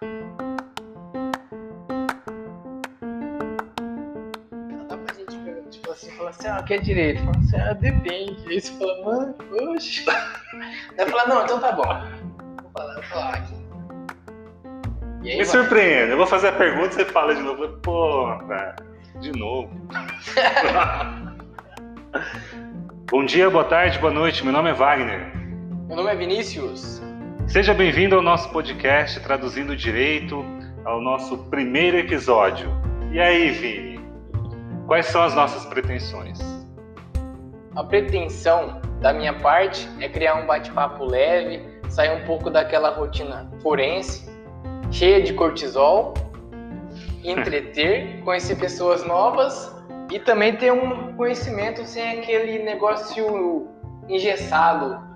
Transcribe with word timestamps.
Dá 0.00 0.08
pra 4.96 5.14
gente 5.14 5.36
ver, 5.44 5.62
tipo 5.70 5.90
assim, 5.90 6.10
falar 6.12 6.30
assim, 6.30 6.48
ah, 6.48 6.62
que 6.62 6.72
é 6.72 6.78
direito? 6.78 7.20
Fala 7.22 7.36
assim, 7.36 7.56
ah, 7.56 7.72
depende. 7.74 8.48
Aí 8.48 8.58
você 8.60 8.72
fala, 8.78 9.04
mano, 9.04 9.34
oxe. 9.74 10.06
Aí 10.98 11.06
fala, 11.06 11.26
não, 11.26 11.44
então 11.44 11.60
tá 11.60 11.72
bom. 11.72 11.82
Vou 11.82 12.70
falar, 12.72 12.94
vou 12.94 13.02
falar 13.02 13.34
aqui. 13.34 13.54
Aí, 15.22 15.22
Me 15.22 15.36
vai. 15.36 15.44
surpreende. 15.44 16.12
Eu 16.12 16.16
vou 16.16 16.26
fazer 16.26 16.48
a 16.48 16.52
pergunta 16.52 16.86
e 16.88 16.92
você 16.92 17.04
fala 17.04 17.34
de 17.34 17.42
novo. 17.42 17.68
Pô, 17.82 18.38
cara, 18.48 18.76
de 19.20 19.32
novo. 19.32 19.70
Bom 23.10 23.24
dia, 23.26 23.50
boa 23.50 23.64
tarde, 23.64 23.98
boa 23.98 24.12
noite. 24.12 24.42
Meu 24.44 24.52
nome 24.52 24.70
é 24.70 24.72
Wagner. 24.72 25.30
Meu 25.88 25.96
nome 25.96 26.10
é 26.10 26.16
Vinícius. 26.16 27.02
Seja 27.50 27.74
bem-vindo 27.74 28.14
ao 28.14 28.22
nosso 28.22 28.48
podcast 28.50 29.18
Traduzindo 29.18 29.74
Direito, 29.74 30.44
ao 30.84 31.00
nosso 31.00 31.36
primeiro 31.50 31.96
episódio. 31.96 32.70
E 33.10 33.18
aí, 33.18 33.50
Vini? 33.50 34.00
Quais 34.86 35.06
são 35.06 35.20
as 35.20 35.34
nossas 35.34 35.66
pretensões? 35.66 36.38
A 37.74 37.82
pretensão 37.82 38.80
da 39.00 39.12
minha 39.12 39.34
parte 39.34 39.88
é 39.98 40.08
criar 40.08 40.36
um 40.36 40.46
bate-papo 40.46 41.04
leve, 41.04 41.60
sair 41.88 42.22
um 42.22 42.24
pouco 42.24 42.50
daquela 42.50 42.90
rotina 42.90 43.50
forense, 43.60 44.30
cheia 44.92 45.20
de 45.20 45.34
cortisol, 45.34 46.14
entreter, 47.24 48.22
conhecer 48.22 48.60
pessoas 48.60 49.04
novas 49.04 49.74
e 50.12 50.20
também 50.20 50.54
ter 50.54 50.72
um 50.72 51.14
conhecimento 51.14 51.84
sem 51.84 52.20
aquele 52.20 52.62
negócio 52.62 53.66
engessado 54.08 55.10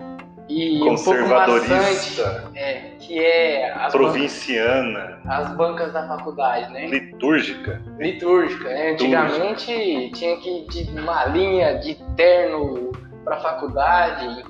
e 0.47 0.81
um 0.83 0.89
Conservadorista, 0.89 2.51
é, 2.53 2.91
que 2.99 3.19
é 3.19 3.71
as, 3.71 3.77
bancas, 3.77 3.93
provinciana, 3.93 5.19
as 5.25 5.55
bancas 5.55 5.91
da 5.91 6.07
faculdade, 6.07 6.71
né? 6.71 6.85
litúrgica. 6.87 7.81
litúrgica. 7.97 8.69
Né? 8.69 8.91
Antigamente 8.91 10.11
tinha 10.13 10.37
que 10.37 10.49
ir 10.49 10.67
de 10.67 11.01
malinha, 11.01 11.79
de 11.79 11.95
terno 12.15 12.91
para 13.23 13.37
faculdade. 13.37 14.43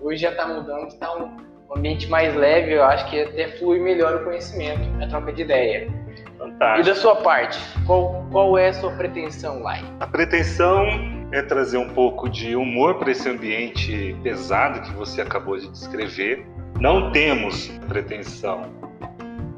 Hoje 0.00 0.22
já 0.22 0.30
está 0.30 0.46
mudando, 0.46 0.88
está 0.88 1.14
um 1.16 1.36
ambiente 1.76 2.08
mais 2.08 2.34
leve. 2.34 2.72
Eu 2.72 2.84
acho 2.84 3.08
que 3.10 3.20
até 3.20 3.48
flui 3.58 3.78
melhor 3.78 4.22
o 4.22 4.24
conhecimento, 4.24 4.88
a 5.02 5.06
troca 5.06 5.32
de 5.32 5.42
ideia. 5.42 5.86
E 5.86 6.38
Fantástico. 6.38 6.88
da 6.88 6.94
sua 6.94 7.16
parte, 7.16 7.58
qual, 7.86 8.26
qual 8.32 8.58
é 8.58 8.68
a 8.68 8.72
sua 8.72 8.90
pretensão, 8.92 9.62
Lai? 9.62 9.84
A 10.00 10.06
pretensão 10.06 11.21
é 11.32 11.40
trazer 11.40 11.78
um 11.78 11.88
pouco 11.88 12.28
de 12.28 12.54
humor 12.54 12.96
para 12.96 13.10
esse 13.10 13.28
ambiente 13.28 14.14
pesado 14.22 14.82
que 14.82 14.92
você 14.92 15.22
acabou 15.22 15.58
de 15.58 15.68
descrever. 15.70 16.46
Não 16.78 17.10
temos 17.10 17.68
pretensão 17.88 18.70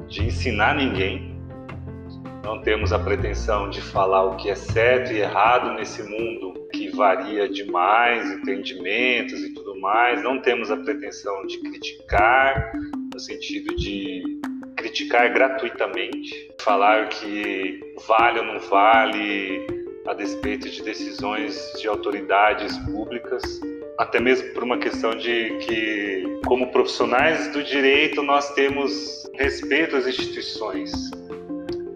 de 0.07 0.23
ensinar 0.23 0.75
ninguém, 0.75 1.35
não 2.45 2.61
temos 2.61 2.93
a 2.93 2.99
pretensão 2.99 3.69
de 3.69 3.81
falar 3.81 4.23
o 4.23 4.37
que 4.37 4.49
é 4.49 4.55
certo 4.55 5.11
e 5.11 5.19
errado 5.19 5.73
nesse 5.73 6.01
mundo 6.03 6.53
que 6.71 6.89
varia 6.95 7.49
demais, 7.49 8.31
entendimentos 8.31 9.41
e 9.41 9.53
tudo 9.53 9.79
mais. 9.81 10.23
Não 10.23 10.39
temos 10.39 10.71
a 10.71 10.77
pretensão 10.77 11.45
de 11.47 11.57
criticar, 11.59 12.71
no 13.13 13.19
sentido 13.19 13.75
de 13.75 14.23
criticar 14.77 15.33
gratuitamente, 15.33 16.51
falar 16.61 17.09
que 17.09 17.81
vale 18.07 18.39
ou 18.39 18.45
não 18.45 18.59
vale 18.59 19.74
a 20.07 20.13
despeito 20.13 20.69
de 20.69 20.83
decisões 20.83 21.73
de 21.79 21.87
autoridades 21.87 22.77
públicas, 22.79 23.41
até 23.97 24.19
mesmo 24.19 24.53
por 24.53 24.63
uma 24.63 24.77
questão 24.77 25.15
de 25.15 25.57
que, 25.59 26.39
como 26.45 26.71
profissionais 26.71 27.51
do 27.51 27.63
direito, 27.63 28.21
nós 28.21 28.53
temos 28.53 29.27
respeito 29.33 29.95
às 29.95 30.05
instituições 30.05 30.91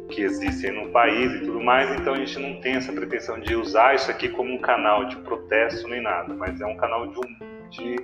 que 0.09 0.21
existem 0.21 0.71
no 0.71 0.89
país 0.89 1.31
e 1.33 1.39
tudo 1.41 1.61
mais, 1.61 1.91
então 1.99 2.15
a 2.15 2.17
gente 2.17 2.39
não 2.39 2.59
tem 2.61 2.75
essa 2.75 2.91
pretensão 2.91 3.39
de 3.39 3.55
usar 3.55 3.95
isso 3.95 4.09
aqui 4.09 4.27
como 4.27 4.51
um 4.51 4.57
canal 4.57 5.05
de 5.05 5.15
protesto 5.17 5.87
nem 5.87 6.01
nada, 6.01 6.33
mas 6.33 6.59
é 6.59 6.65
um 6.65 6.75
canal 6.75 7.07
de, 7.07 7.21
de... 7.69 7.95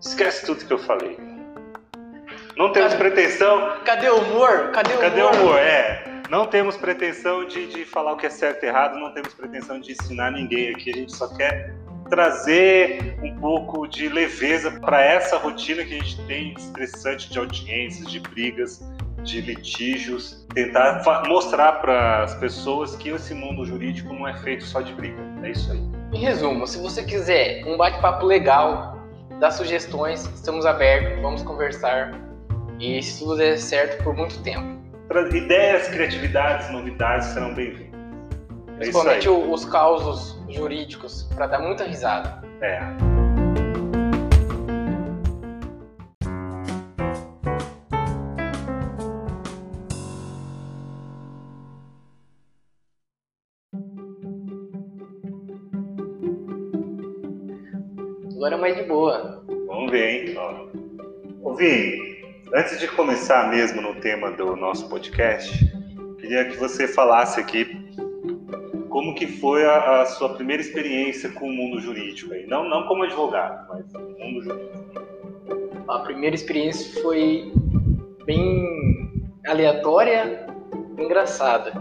esquece 0.00 0.46
tudo 0.46 0.64
que 0.64 0.72
eu 0.72 0.78
falei. 0.78 1.18
Não 2.56 2.72
temos 2.72 2.94
Cara, 2.94 3.10
pretensão 3.10 3.76
Cadê 3.84 4.08
o 4.08 4.16
humor? 4.16 4.70
Cadê 4.70 4.94
o 4.94 4.98
Cadê 4.98 5.20
o 5.20 5.26
humor? 5.26 5.40
humor? 5.40 5.58
É. 5.58 6.15
Não 6.28 6.46
temos 6.46 6.76
pretensão 6.76 7.46
de, 7.46 7.66
de 7.68 7.84
falar 7.84 8.12
o 8.12 8.16
que 8.16 8.26
é 8.26 8.30
certo 8.30 8.64
e 8.64 8.66
errado, 8.66 8.98
não 8.98 9.12
temos 9.12 9.32
pretensão 9.34 9.80
de 9.80 9.92
ensinar 9.92 10.32
ninguém 10.32 10.70
aqui. 10.70 10.90
A 10.90 10.96
gente 10.96 11.14
só 11.14 11.28
quer 11.28 11.74
trazer 12.08 13.16
um 13.22 13.38
pouco 13.38 13.86
de 13.86 14.08
leveza 14.08 14.70
para 14.70 15.00
essa 15.00 15.36
rotina 15.36 15.84
que 15.84 15.94
a 15.94 15.98
gente 15.98 16.20
tem 16.26 16.52
estressante 16.54 17.30
de 17.30 17.38
audiências, 17.38 18.10
de 18.10 18.20
brigas, 18.20 18.82
de 19.22 19.40
litígios. 19.40 20.46
Tentar 20.54 21.02
mostrar 21.26 21.72
para 21.80 22.24
as 22.24 22.34
pessoas 22.34 22.96
que 22.96 23.10
esse 23.10 23.34
mundo 23.34 23.64
jurídico 23.64 24.12
não 24.12 24.26
é 24.26 24.34
feito 24.38 24.64
só 24.64 24.80
de 24.80 24.92
briga. 24.92 25.20
É 25.42 25.50
isso 25.50 25.70
aí. 25.70 25.80
Em 26.12 26.20
resumo, 26.20 26.66
se 26.66 26.78
você 26.78 27.02
quiser 27.04 27.64
um 27.66 27.76
bate-papo 27.76 28.24
legal, 28.24 28.98
dá 29.38 29.50
sugestões, 29.50 30.24
estamos 30.34 30.64
abertos, 30.66 31.20
vamos 31.20 31.42
conversar. 31.42 32.12
E 32.80 33.02
se 33.02 33.20
tudo 33.20 33.36
der 33.36 33.58
certo 33.58 34.02
por 34.02 34.14
muito 34.14 34.40
tempo. 34.42 34.76
Ideias, 35.32 35.88
criatividades, 35.88 36.68
novidades 36.70 37.28
serão 37.28 37.54
bem-vindas. 37.54 38.00
É 38.68 38.78
Principalmente 38.78 39.28
os 39.28 39.64
causos 39.64 40.36
jurídicos, 40.48 41.22
para 41.34 41.46
dar 41.46 41.60
muita 41.60 41.84
risada. 41.84 42.42
É. 42.60 42.80
Agora 58.34 58.54
é 58.54 58.58
mais 58.58 58.76
de 58.76 58.82
boa. 58.82 59.44
Vamos 59.66 59.90
ver, 59.90 60.28
hein? 60.28 60.36
Ó. 60.36 61.50
Ô, 61.50 61.54
Vini, 61.54 62.15
antes 62.54 62.78
de 62.78 62.88
começar 62.88 63.48
mesmo 63.50 63.80
no 63.80 63.94
tema 64.00 64.30
do 64.30 64.56
nosso 64.56 64.88
podcast, 64.88 65.66
queria 66.18 66.44
que 66.44 66.56
você 66.56 66.86
falasse 66.86 67.40
aqui 67.40 67.64
como 68.88 69.14
que 69.14 69.26
foi 69.26 69.64
a, 69.64 70.02
a 70.02 70.06
sua 70.06 70.34
primeira 70.34 70.62
experiência 70.62 71.30
com 71.30 71.46
o 71.48 71.52
mundo 71.52 71.80
jurídico 71.80 72.32
aí. 72.32 72.46
Não, 72.46 72.68
não 72.68 72.86
como 72.86 73.02
advogado, 73.02 73.66
mas 73.68 73.92
no 73.92 74.18
mundo 74.18 74.42
jurídico. 74.42 74.86
A 75.88 75.98
primeira 76.00 76.34
experiência 76.34 77.00
foi 77.02 77.52
bem 78.24 79.10
aleatória, 79.46 80.46
engraçada. 80.98 81.72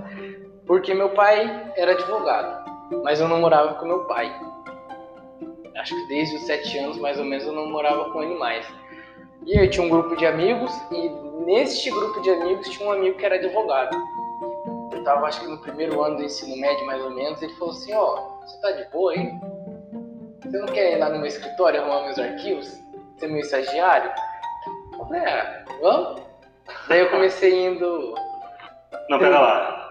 Porque 0.65 0.93
meu 0.93 1.09
pai 1.09 1.71
era 1.77 1.91
advogado, 1.91 2.69
mas 3.03 3.19
eu 3.21 3.27
não 3.27 3.39
morava 3.39 3.75
com 3.75 3.85
meu 3.85 4.05
pai. 4.05 4.33
Acho 5.77 5.95
que 5.95 6.07
desde 6.07 6.35
os 6.37 6.43
sete 6.43 6.77
anos, 6.79 6.97
mais 6.97 7.19
ou 7.19 7.25
menos, 7.25 7.45
eu 7.45 7.53
não 7.53 7.69
morava 7.69 8.11
com 8.11 8.23
ele 8.23 8.35
mais. 8.35 8.65
E 9.45 9.57
eu 9.57 9.69
tinha 9.69 9.85
um 9.85 9.89
grupo 9.89 10.15
de 10.15 10.25
amigos, 10.25 10.71
e 10.91 11.09
neste 11.45 11.91
grupo 11.91 12.19
de 12.21 12.29
amigos 12.31 12.67
tinha 12.69 12.87
um 12.89 12.91
amigo 12.91 13.17
que 13.17 13.25
era 13.25 13.35
advogado. 13.35 13.95
Eu 14.91 15.03
tava, 15.03 15.27
acho 15.27 15.41
que 15.41 15.47
no 15.47 15.59
primeiro 15.59 16.01
ano 16.01 16.17
do 16.17 16.23
ensino 16.23 16.57
médio, 16.57 16.85
mais 16.85 17.03
ou 17.03 17.11
menos, 17.11 17.41
ele 17.41 17.53
falou 17.53 17.73
assim, 17.73 17.93
ó, 17.93 18.39
você 18.41 18.59
tá 18.61 18.71
de 18.71 18.85
boa 18.89 19.11
aí? 19.11 19.31
Você 20.43 20.57
não 20.57 20.65
quer 20.67 20.93
ir 20.93 20.97
lá 20.99 21.09
no 21.09 21.17
meu 21.17 21.27
escritório 21.27 21.81
arrumar 21.81 22.05
meus 22.05 22.17
arquivos? 22.17 22.67
Ser 23.17 23.27
meu 23.27 23.39
estagiário? 23.39 24.11
Eu 24.93 25.05
falei, 25.05 25.21
ah, 25.25 25.65
vamos? 25.81 26.21
Daí 26.87 26.99
eu 27.01 27.11
comecei 27.11 27.67
indo... 27.67 28.15
Não, 29.09 29.19
pera 29.19 29.39
lá. 29.39 29.89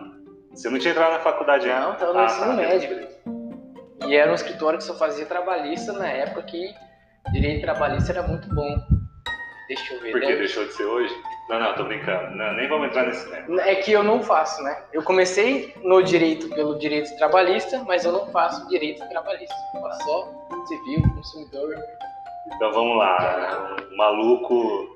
Você 0.53 0.69
não 0.69 0.79
tinha 0.79 0.93
entrado 0.93 1.13
na 1.13 1.19
faculdade 1.21 1.71
ainda? 1.71 1.87
Não, 1.89 1.95
tava 1.97 2.13
no 2.13 2.19
Ah, 2.19 2.25
ensino 2.25 2.47
tá. 2.47 2.53
médio. 2.55 3.09
E 4.07 4.17
era 4.17 4.31
um 4.31 4.35
escritório 4.35 4.79
que 4.79 4.85
só 4.85 4.95
fazia 4.95 5.27
trabalhista 5.27 5.93
na 5.93 6.09
época 6.09 6.43
que 6.43 6.75
direito 7.33 7.63
trabalhista 7.63 8.13
era 8.13 8.23
muito 8.23 8.53
bom. 8.55 8.77
Deixa 9.69 9.95
eu 9.95 10.01
ver. 10.01 10.13
Por 10.13 10.21
que 10.21 10.27
deve- 10.27 10.39
deixou 10.41 10.65
de 10.67 10.75
ser 10.75 10.85
hoje? 10.85 11.15
Não, 11.49 11.59
não, 11.59 11.75
tô 11.75 11.85
brincando. 11.85 12.37
Não, 12.37 12.53
nem 12.55 12.69
vamos 12.69 12.89
entrar 12.89 13.07
nesse 13.07 13.29
tema. 13.31 13.61
É 13.62 13.75
que 13.77 13.93
eu 13.93 14.03
não 14.03 14.23
faço, 14.23 14.62
né? 14.62 14.77
Eu 14.93 15.03
comecei 15.03 15.75
no 15.83 16.03
direito 16.03 16.49
pelo 16.50 16.79
direito 16.79 17.17
trabalhista, 17.17 17.83
mas 17.87 18.05
eu 18.05 18.12
não 18.12 18.27
faço 18.27 18.69
direito 18.69 19.06
trabalhista. 19.09 19.55
Eu 19.75 19.81
faço 19.81 20.05
só 20.05 20.29
civil, 20.67 21.03
consumidor. 21.15 21.75
Então 22.55 22.73
vamos 22.73 22.99
lá. 22.99 23.77
Um 23.91 23.97
maluco. 23.97 24.94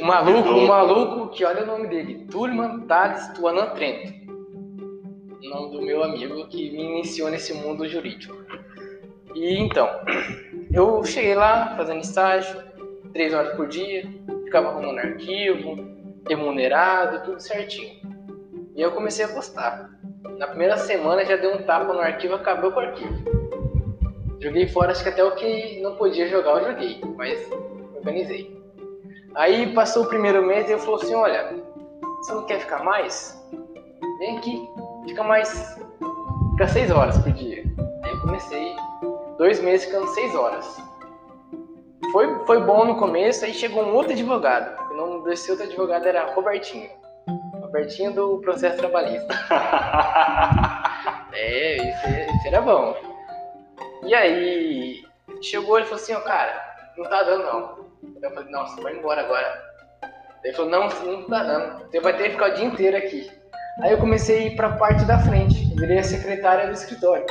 Um 0.00 0.04
maluco, 0.06 0.38
um 0.48 0.52
Doido. 0.54 0.66
maluco 0.68 1.28
que 1.28 1.44
olha 1.44 1.62
o 1.62 1.66
nome 1.66 1.86
dele, 1.88 2.26
Turman 2.30 2.80
Thales 2.86 3.28
Tuanan 3.34 3.70
Trento. 3.74 4.12
O 5.42 5.48
nome 5.48 5.70
do 5.76 5.82
meu 5.82 6.02
amigo 6.02 6.46
que 6.48 6.70
me 6.70 6.82
iniciou 6.82 7.30
nesse 7.30 7.52
mundo 7.54 7.86
jurídico. 7.88 8.34
E 9.34 9.58
então, 9.58 9.88
eu 10.72 11.02
cheguei 11.04 11.34
lá 11.34 11.74
fazendo 11.76 12.00
estágio, 12.00 12.58
três 13.12 13.32
horas 13.34 13.54
por 13.54 13.68
dia, 13.68 14.02
ficava 14.44 14.68
arrumando 14.68 14.98
arquivo, 14.98 15.76
remunerado, 16.28 17.24
tudo 17.24 17.40
certinho. 17.40 17.94
E 18.74 18.80
eu 18.80 18.92
comecei 18.92 19.24
a 19.24 19.28
gostar. 19.28 19.90
Na 20.38 20.46
primeira 20.46 20.76
semana 20.76 21.24
já 21.24 21.36
dei 21.36 21.52
um 21.52 21.62
tapa 21.62 21.92
no 21.92 22.00
arquivo, 22.00 22.34
acabou 22.34 22.72
com 22.72 22.80
o 22.80 22.82
arquivo. 22.82 23.22
Joguei 24.40 24.66
fora, 24.68 24.90
acho 24.90 25.02
que 25.02 25.08
até 25.08 25.22
o 25.22 25.34
que 25.36 25.80
não 25.80 25.94
podia 25.96 26.26
jogar 26.26 26.58
eu 26.58 26.72
joguei, 26.72 27.00
mas 27.16 27.48
organizei. 27.94 28.60
Aí 29.34 29.72
passou 29.72 30.04
o 30.04 30.08
primeiro 30.08 30.44
mês 30.44 30.68
e 30.68 30.72
eu 30.72 30.78
falou 30.78 30.96
assim, 30.96 31.14
olha, 31.14 31.54
você 32.18 32.32
não 32.34 32.44
quer 32.44 32.60
ficar 32.60 32.82
mais? 32.82 33.40
Vem 34.18 34.38
aqui, 34.38 34.68
fica 35.06 35.22
mais. 35.22 35.76
Fica 36.52 36.68
seis 36.68 36.90
horas 36.90 37.16
por 37.18 37.32
dia. 37.32 37.62
Aí 38.02 38.10
eu 38.10 38.20
comecei 38.20 38.74
dois 39.38 39.60
meses 39.60 39.86
ficando 39.86 40.08
seis 40.08 40.34
horas. 40.34 40.81
Foi, 42.10 42.44
foi 42.46 42.60
bom 42.60 42.84
no 42.84 42.96
começo, 42.96 43.44
aí 43.44 43.54
chegou 43.54 43.84
um 43.84 43.94
outro 43.94 44.12
advogado. 44.12 44.90
O 44.90 44.94
nome 44.94 45.24
desse 45.24 45.50
outro 45.50 45.66
advogado 45.66 46.06
era 46.06 46.32
Robertinho. 46.34 46.90
Robertinho 47.60 48.12
do 48.12 48.38
processo 48.38 48.78
trabalhista. 48.78 49.32
é, 51.32 51.76
isso, 51.76 52.36
isso 52.36 52.48
era 52.48 52.60
bom. 52.60 52.96
E 54.04 54.14
aí, 54.14 55.04
chegou 55.40 55.78
e 55.78 55.84
falou 55.84 55.96
assim, 55.96 56.14
ó, 56.14 56.20
cara, 56.20 56.60
não 56.96 57.08
tá 57.08 57.22
dando 57.22 57.44
não. 57.44 57.82
Eu 58.20 58.30
falei, 58.32 58.50
nossa, 58.50 58.80
vai 58.80 58.96
embora 58.96 59.22
agora. 59.22 59.62
Ele 60.42 60.54
falou, 60.54 60.70
não, 60.70 60.88
não 60.88 61.28
tá 61.28 61.44
dando. 61.44 61.88
Você 61.88 62.00
vai 62.00 62.16
ter 62.16 62.24
que 62.24 62.30
ficar 62.30 62.50
o 62.50 62.54
dia 62.54 62.64
inteiro 62.64 62.96
aqui. 62.96 63.30
Aí 63.80 63.92
eu 63.92 63.98
comecei 63.98 64.38
a 64.38 64.46
ir 64.48 64.56
pra 64.56 64.76
parte 64.76 65.04
da 65.04 65.18
frente. 65.18 65.70
Eu 65.70 65.76
virei 65.76 65.98
a 65.98 66.02
secretária 66.02 66.66
do 66.66 66.72
escritório. 66.72 67.24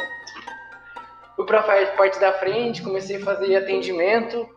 Fui 1.35 1.45
pra 1.45 1.61
parte 1.61 2.19
da 2.19 2.33
frente, 2.33 2.81
comecei 2.81 3.17
a 3.17 3.25
fazer 3.25 3.55
atendimento. 3.55 4.47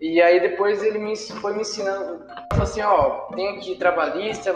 E 0.00 0.22
aí 0.22 0.40
depois 0.40 0.82
ele 0.82 0.98
me, 0.98 1.16
foi 1.16 1.54
me 1.54 1.62
ensinando. 1.62 2.24
Falou 2.52 2.62
assim, 2.62 2.80
ó, 2.82 3.10
tem 3.34 3.48
aqui 3.56 3.76
trabalhista, 3.76 4.52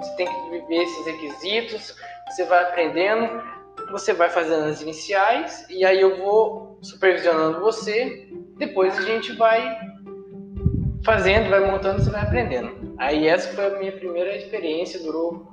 você 0.00 0.16
tem 0.16 0.26
que 0.26 0.50
viver 0.50 0.82
esses 0.82 1.06
requisitos, 1.06 1.96
você 2.28 2.44
vai 2.44 2.62
aprendendo, 2.62 3.42
você 3.90 4.14
vai 4.14 4.30
fazendo 4.30 4.64
as 4.64 4.80
iniciais, 4.80 5.66
e 5.68 5.84
aí 5.84 6.00
eu 6.00 6.16
vou 6.16 6.78
supervisionando 6.82 7.60
você, 7.60 8.28
depois 8.56 8.96
a 8.96 9.02
gente 9.02 9.32
vai 9.34 9.78
fazendo, 11.04 11.50
vai 11.50 11.60
montando, 11.60 12.02
você 12.02 12.10
vai 12.10 12.22
aprendendo. 12.22 12.94
Aí 12.98 13.28
essa 13.28 13.54
foi 13.54 13.66
a 13.66 13.78
minha 13.78 13.92
primeira 13.92 14.34
experiência, 14.36 15.00
durou 15.00 15.46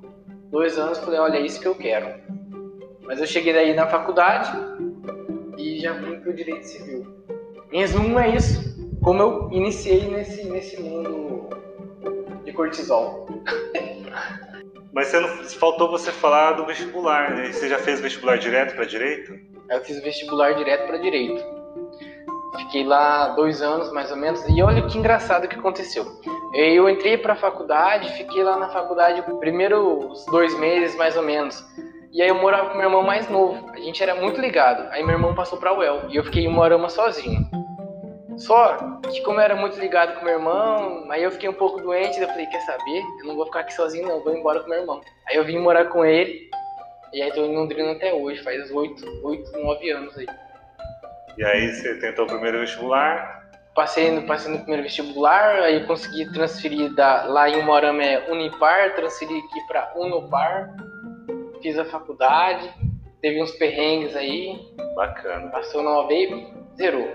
dois 0.49 0.77
anos, 0.77 0.97
falei, 0.99 1.19
olha, 1.19 1.37
é 1.37 1.41
isso 1.41 1.59
que 1.59 1.67
eu 1.67 1.75
quero. 1.75 2.21
Mas 3.01 3.19
eu 3.19 3.27
cheguei 3.27 3.53
daí 3.53 3.73
na 3.73 3.87
faculdade 3.87 4.51
e 5.57 5.79
já 5.79 5.93
vim 5.93 6.19
para 6.19 6.29
o 6.29 6.33
direito 6.33 6.63
civil. 6.63 7.05
Em 7.71 7.79
resumo, 7.79 8.17
é 8.17 8.29
isso. 8.29 8.72
Como 9.03 9.21
eu 9.21 9.49
iniciei 9.51 10.07
nesse, 10.07 10.45
nesse 10.49 10.81
mundo 10.81 11.49
de 12.45 12.53
cortisol. 12.53 13.27
Mas 14.93 15.07
você 15.07 15.19
não, 15.19 15.27
faltou 15.59 15.89
você 15.89 16.11
falar 16.11 16.53
do 16.53 16.65
vestibular, 16.65 17.31
né? 17.31 17.51
Você 17.51 17.67
já 17.67 17.79
fez 17.79 17.99
vestibular 17.99 18.37
direto 18.37 18.75
para 18.75 18.85
direito? 18.85 19.33
Eu 19.69 19.81
fiz 19.83 20.01
vestibular 20.01 20.53
direto 20.53 20.87
para 20.87 20.97
direito. 20.97 21.43
Fiquei 22.59 22.85
lá 22.85 23.29
dois 23.29 23.61
anos 23.61 23.91
mais 23.91 24.11
ou 24.11 24.17
menos. 24.17 24.47
E 24.47 24.61
olha 24.61 24.83
que 24.83 24.97
engraçado 24.97 25.47
que 25.47 25.55
aconteceu. 25.55 26.05
Eu 26.53 26.87
entrei 26.87 27.17
para 27.17 27.33
a 27.33 27.35
faculdade, 27.35 28.13
fiquei 28.13 28.43
lá 28.43 28.57
na 28.57 28.69
faculdade 28.69 29.23
primeiros 29.39 30.23
dois 30.27 30.57
meses 30.59 30.95
mais 30.95 31.17
ou 31.17 31.23
menos. 31.23 31.65
E 32.11 32.21
aí 32.21 32.29
eu 32.29 32.35
morava 32.35 32.69
com 32.69 32.77
meu 32.77 32.85
irmão 32.85 33.01
mais 33.01 33.27
novo. 33.27 33.69
A 33.73 33.79
gente 33.79 34.01
era 34.01 34.13
muito 34.13 34.39
ligado. 34.39 34.87
Aí 34.91 35.03
meu 35.03 35.15
irmão 35.15 35.33
passou 35.33 35.57
para 35.57 35.75
UEL 35.75 36.03
e 36.09 36.15
eu 36.15 36.23
fiquei 36.23 36.45
em 36.45 36.49
Morama 36.49 36.87
sozinho. 36.87 37.62
Só 38.37 38.99
que 39.11 39.21
como 39.21 39.39
eu 39.39 39.43
era 39.43 39.55
muito 39.55 39.79
ligado 39.79 40.17
com 40.17 40.25
meu 40.25 40.35
irmão, 40.35 41.05
aí 41.09 41.23
eu 41.23 41.31
fiquei 41.31 41.49
um 41.49 41.53
pouco 41.53 41.81
doente, 41.81 42.19
eu 42.19 42.27
falei, 42.27 42.45
quer 42.47 42.61
saber? 42.61 43.03
Eu 43.19 43.25
não 43.25 43.35
vou 43.35 43.45
ficar 43.45 43.61
aqui 43.61 43.73
sozinho 43.73 44.07
não, 44.07 44.23
vou 44.23 44.35
embora 44.35 44.59
com 44.61 44.69
meu 44.69 44.79
irmão. 44.79 45.01
Aí 45.27 45.35
eu 45.35 45.45
vim 45.45 45.59
morar 45.59 45.85
com 45.85 46.05
ele, 46.05 46.49
e 47.13 47.21
aí 47.21 47.31
tô 47.31 47.45
em 47.45 47.55
Londrina 47.55 47.91
até 47.91 48.13
hoje, 48.13 48.41
faz 48.43 48.71
oito, 48.71 49.05
oito, 49.23 49.51
nove 49.59 49.89
anos 49.91 50.17
aí. 50.17 50.27
E 51.37 51.43
aí 51.43 51.71
você 51.71 51.95
tentou 51.99 52.25
o 52.25 52.27
primeiro 52.27 52.59
vestibular? 52.59 53.43
Passei 53.75 54.11
no, 54.11 54.23
passei 54.27 54.51
no 54.51 54.59
primeiro 54.59 54.83
vestibular, 54.83 55.61
aí 55.61 55.85
consegui 55.85 56.31
transferir 56.31 56.93
da, 56.93 57.23
lá 57.25 57.49
em 57.49 57.63
Morama 57.63 58.03
é 58.03 58.31
Unipar, 58.31 58.95
transferi 58.95 59.39
aqui 59.39 59.67
para 59.67 59.91
Unopar, 59.95 60.75
fiz 61.61 61.77
a 61.79 61.85
faculdade, 61.85 62.71
teve 63.19 63.41
uns 63.41 63.51
perrengues 63.53 64.15
aí. 64.15 64.59
Bacana. 64.95 65.49
Passou 65.49 65.81
na 65.81 65.89
OAB 66.01 66.11
zerou. 66.77 67.07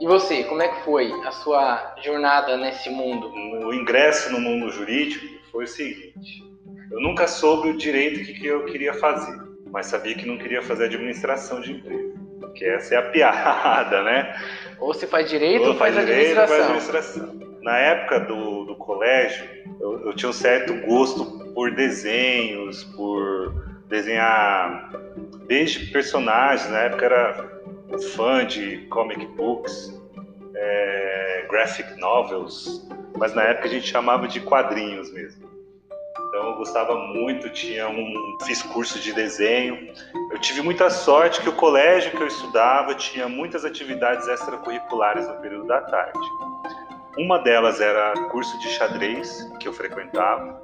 E 0.00 0.06
você, 0.06 0.44
como 0.44 0.62
é 0.62 0.68
que 0.68 0.84
foi 0.84 1.10
a 1.24 1.30
sua 1.30 1.94
jornada 2.02 2.56
nesse 2.56 2.90
mundo? 2.90 3.28
O 3.28 3.72
ingresso 3.72 4.30
no 4.30 4.40
mundo 4.40 4.70
jurídico 4.70 5.24
foi 5.50 5.64
o 5.64 5.68
seguinte: 5.68 6.44
eu 6.90 7.00
nunca 7.00 7.26
soube 7.26 7.70
o 7.70 7.76
direito 7.76 8.24
que, 8.24 8.46
eu 8.46 8.64
queria 8.66 8.94
fazer, 8.94 9.38
mas 9.70 9.86
sabia 9.86 10.14
que 10.14 10.26
não 10.26 10.36
queria 10.36 10.62
fazer 10.62 10.84
administração 10.84 11.60
de 11.60 11.72
empresa 11.72 12.16
que 12.56 12.64
essa 12.64 12.94
é 12.94 12.98
a 12.98 13.02
piada, 13.10 14.02
né? 14.02 14.34
Ou 14.80 14.92
você 14.92 15.06
faz 15.06 15.28
direito 15.28 15.62
ou, 15.62 15.68
ou 15.68 15.74
faz, 15.76 15.94
faz 15.94 16.06
direito, 16.06 16.38
administração. 16.40 16.56
Faz 16.56 16.88
administração. 16.88 17.46
Na 17.62 17.78
época 17.78 18.20
do, 18.20 18.64
do 18.64 18.76
colégio, 18.76 19.44
eu, 19.80 20.06
eu, 20.06 20.14
tinha 20.14 20.30
um 20.30 20.32
certo 20.32 20.74
gosto 20.86 21.24
por 21.52 21.74
desenhos, 21.74 22.84
por 22.84 23.64
desenhar 23.88 24.90
desde 25.46 25.86
personagens. 25.90 26.70
Na 26.70 26.80
época 26.80 27.04
era 27.04 27.55
fã 28.14 28.44
de 28.44 28.78
comic 28.88 29.24
books, 29.26 29.92
é, 30.54 31.46
graphic 31.48 31.98
novels, 31.98 32.86
mas 33.16 33.34
na 33.34 33.42
época 33.42 33.66
a 33.66 33.70
gente 33.70 33.86
chamava 33.86 34.26
de 34.26 34.40
quadrinhos 34.40 35.12
mesmo. 35.12 35.46
Então 36.28 36.50
eu 36.50 36.56
gostava 36.56 36.94
muito, 36.94 37.48
tinha 37.50 37.88
um 37.88 38.38
fiz 38.44 38.62
curso 38.62 38.98
de 38.98 39.12
desenho. 39.12 39.92
Eu 40.30 40.38
tive 40.38 40.60
muita 40.60 40.90
sorte 40.90 41.40
que 41.40 41.48
o 41.48 41.52
colégio 41.52 42.10
que 42.10 42.22
eu 42.22 42.26
estudava 42.26 42.94
tinha 42.94 43.28
muitas 43.28 43.64
atividades 43.64 44.26
extracurriculares 44.28 45.26
no 45.26 45.34
período 45.40 45.66
da 45.66 45.80
tarde. 45.80 46.18
Uma 47.16 47.38
delas 47.38 47.80
era 47.80 48.12
curso 48.28 48.58
de 48.58 48.68
xadrez 48.68 49.50
que 49.58 49.66
eu 49.66 49.72
frequentava, 49.72 50.60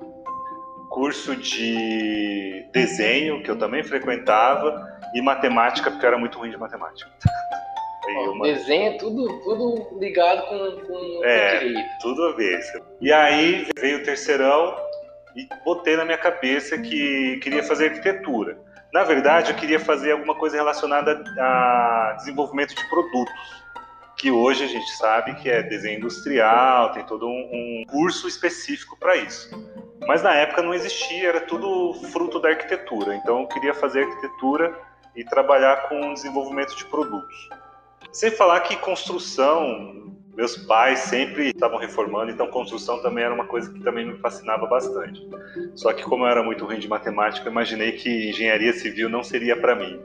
curso 0.90 1.34
de 1.34 2.66
desenho 2.72 3.42
que 3.42 3.50
eu 3.50 3.58
também 3.58 3.82
frequentava 3.82 4.91
e 5.14 5.22
matemática 5.22 5.90
porque 5.90 6.04
eu 6.04 6.08
era 6.08 6.18
muito 6.18 6.38
ruim 6.38 6.50
de 6.50 6.56
matemática. 6.56 7.10
Ó, 8.16 8.42
Desenho 8.42 8.94
é 8.94 8.98
tudo, 8.98 9.40
tudo 9.44 9.98
ligado 10.00 10.42
com, 10.48 10.86
com 10.86 11.24
é, 11.24 11.58
direito. 11.58 11.88
Tudo 12.00 12.24
a 12.24 12.32
ver. 12.32 12.60
E 13.00 13.12
aí 13.12 13.68
veio 13.78 13.98
o 13.98 14.02
terceirão, 14.02 14.76
e 15.36 15.48
botei 15.64 15.96
na 15.96 16.04
minha 16.04 16.18
cabeça 16.18 16.78
que 16.78 17.38
queria 17.42 17.62
fazer 17.62 17.86
arquitetura. 17.86 18.58
Na 18.92 19.04
verdade, 19.04 19.50
eu 19.50 19.56
queria 19.56 19.80
fazer 19.80 20.12
alguma 20.12 20.34
coisa 20.34 20.56
relacionada 20.56 21.22
a 21.38 22.14
desenvolvimento 22.18 22.74
de 22.74 22.88
produtos, 22.88 23.62
que 24.18 24.30
hoje 24.30 24.64
a 24.64 24.66
gente 24.66 24.90
sabe 24.96 25.34
que 25.36 25.48
é 25.48 25.62
desenho 25.62 25.98
industrial, 25.98 26.92
tem 26.92 27.02
todo 27.04 27.26
um, 27.26 27.30
um 27.30 27.84
curso 27.88 28.28
específico 28.28 28.96
para 28.98 29.16
isso. 29.16 29.50
Mas 30.06 30.22
na 30.22 30.34
época 30.34 30.62
não 30.62 30.74
existia, 30.74 31.28
era 31.28 31.40
tudo 31.40 31.94
fruto 32.10 32.38
da 32.38 32.50
arquitetura. 32.50 33.14
Então 33.14 33.40
eu 33.40 33.46
queria 33.46 33.72
fazer 33.72 34.04
arquitetura 34.04 34.78
e 35.14 35.24
trabalhar 35.24 35.88
com 35.88 36.14
desenvolvimento 36.14 36.76
de 36.76 36.84
produtos. 36.86 37.48
Sem 38.12 38.30
falar 38.30 38.60
que 38.60 38.76
construção 38.76 40.02
meus 40.36 40.56
pais 40.56 41.00
sempre 41.00 41.48
estavam 41.48 41.78
reformando, 41.78 42.30
então 42.30 42.46
construção 42.46 43.02
também 43.02 43.24
era 43.24 43.34
uma 43.34 43.44
coisa 43.44 43.70
que 43.70 43.80
também 43.80 44.06
me 44.06 44.18
fascinava 44.18 44.66
bastante. 44.66 45.20
Só 45.74 45.92
que 45.92 46.02
como 46.04 46.24
eu 46.24 46.28
era 46.28 46.42
muito 46.42 46.64
ruim 46.64 46.78
de 46.78 46.88
matemática, 46.88 47.50
imaginei 47.50 47.92
que 47.92 48.30
engenharia 48.30 48.72
civil 48.72 49.10
não 49.10 49.22
seria 49.22 49.54
para 49.56 49.74
mim. 49.74 50.00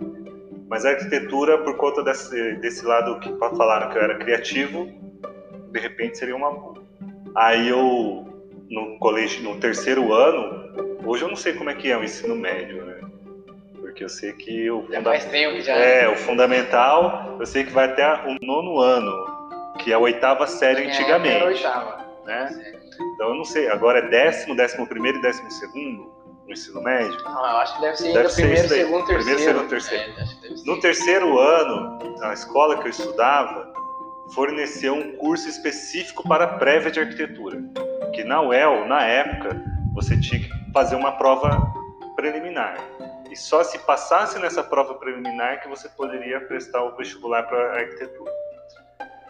Mas 0.69 0.85
a 0.85 0.89
arquitetura, 0.89 1.57
por 1.59 1.77
conta 1.77 2.03
desse, 2.03 2.55
desse 2.55 2.85
lado 2.85 3.19
que 3.19 3.33
falaram 3.37 3.89
que 3.89 3.97
eu 3.97 4.01
era 4.01 4.17
criativo, 4.17 4.91
de 5.71 5.79
repente 5.79 6.17
seria 6.17 6.35
uma 6.35 6.51
boa. 6.51 6.83
Aí 7.33 7.69
eu, 7.69 8.27
no 8.69 8.97
colégio, 8.99 9.43
no 9.43 9.57
terceiro 9.59 10.13
ano, 10.13 10.99
hoje 11.05 11.23
eu 11.23 11.29
não 11.29 11.37
sei 11.37 11.53
como 11.53 11.69
é 11.69 11.73
que 11.73 11.89
é 11.89 11.97
o 11.97 12.03
ensino 12.03 12.35
médio? 12.35 12.86
Porque 13.97 14.03
eu 14.03 14.09
sei 14.09 14.31
que 14.33 14.69
o, 14.69 14.83
funda... 14.83 15.59
já. 15.59 15.73
É, 15.73 16.07
o 16.07 16.15
fundamental, 16.17 17.35
eu 17.39 17.45
sei 17.47 17.63
que 17.63 17.71
vai 17.71 17.85
até 17.85 18.07
o 18.27 18.37
nono 18.45 18.79
ano 18.79 19.25
que 19.79 19.91
é 19.91 19.95
a 19.95 19.99
oitava 19.99 20.45
série 20.45 20.83
é, 20.83 20.87
antigamente. 20.87 21.35
Era 21.35 21.45
a 21.45 21.47
oitava. 21.47 22.05
Né? 22.23 22.75
Então 23.15 23.29
eu 23.29 23.33
não 23.33 23.43
sei, 23.43 23.67
agora 23.69 23.97
é 23.97 24.07
décimo, 24.07 24.55
décimo 24.55 24.85
primeiro 24.85 25.17
e 25.17 25.21
décimo 25.23 25.49
segundo 25.49 26.11
no 26.45 26.53
ensino 26.53 26.79
médio? 26.83 27.17
Não, 27.23 27.39
eu 27.39 27.57
acho 27.57 27.75
que 27.75 27.81
deve 27.81 27.97
ser 27.97 28.13
deve 28.13 28.29
ser 28.29 28.41
primeiro, 28.43 28.67
segundo, 28.67 29.05
terceiro. 29.07 29.23
Primeiro, 29.23 29.41
segundo, 29.41 29.69
terceiro. 29.69 30.13
É, 30.19 30.65
no 30.65 30.79
terceiro 30.79 31.39
ano, 31.39 31.99
a 32.21 32.33
escola 32.33 32.77
que 32.77 32.85
eu 32.85 32.91
estudava 32.91 33.73
forneceu 34.35 34.93
um 34.93 35.17
curso 35.17 35.49
específico 35.49 36.21
para 36.27 36.45
prévia 36.59 36.91
de 36.91 36.99
arquitetura. 36.99 37.63
Que 38.13 38.23
na 38.23 38.41
UEL, 38.43 38.85
na 38.85 39.01
época, 39.03 39.59
você 39.95 40.15
tinha 40.19 40.39
que 40.39 40.71
fazer 40.71 40.95
uma 40.95 41.13
prova 41.13 41.73
preliminar. 42.15 42.77
E 43.29 43.35
só 43.35 43.63
se 43.63 43.77
passasse 43.79 44.39
nessa 44.39 44.63
prova 44.63 44.95
preliminar 44.95 45.61
que 45.61 45.67
você 45.67 45.89
poderia 45.89 46.39
prestar 46.41 46.83
o 46.83 46.95
vestibular 46.95 47.43
para 47.43 47.73
arquitetura. 47.79 48.31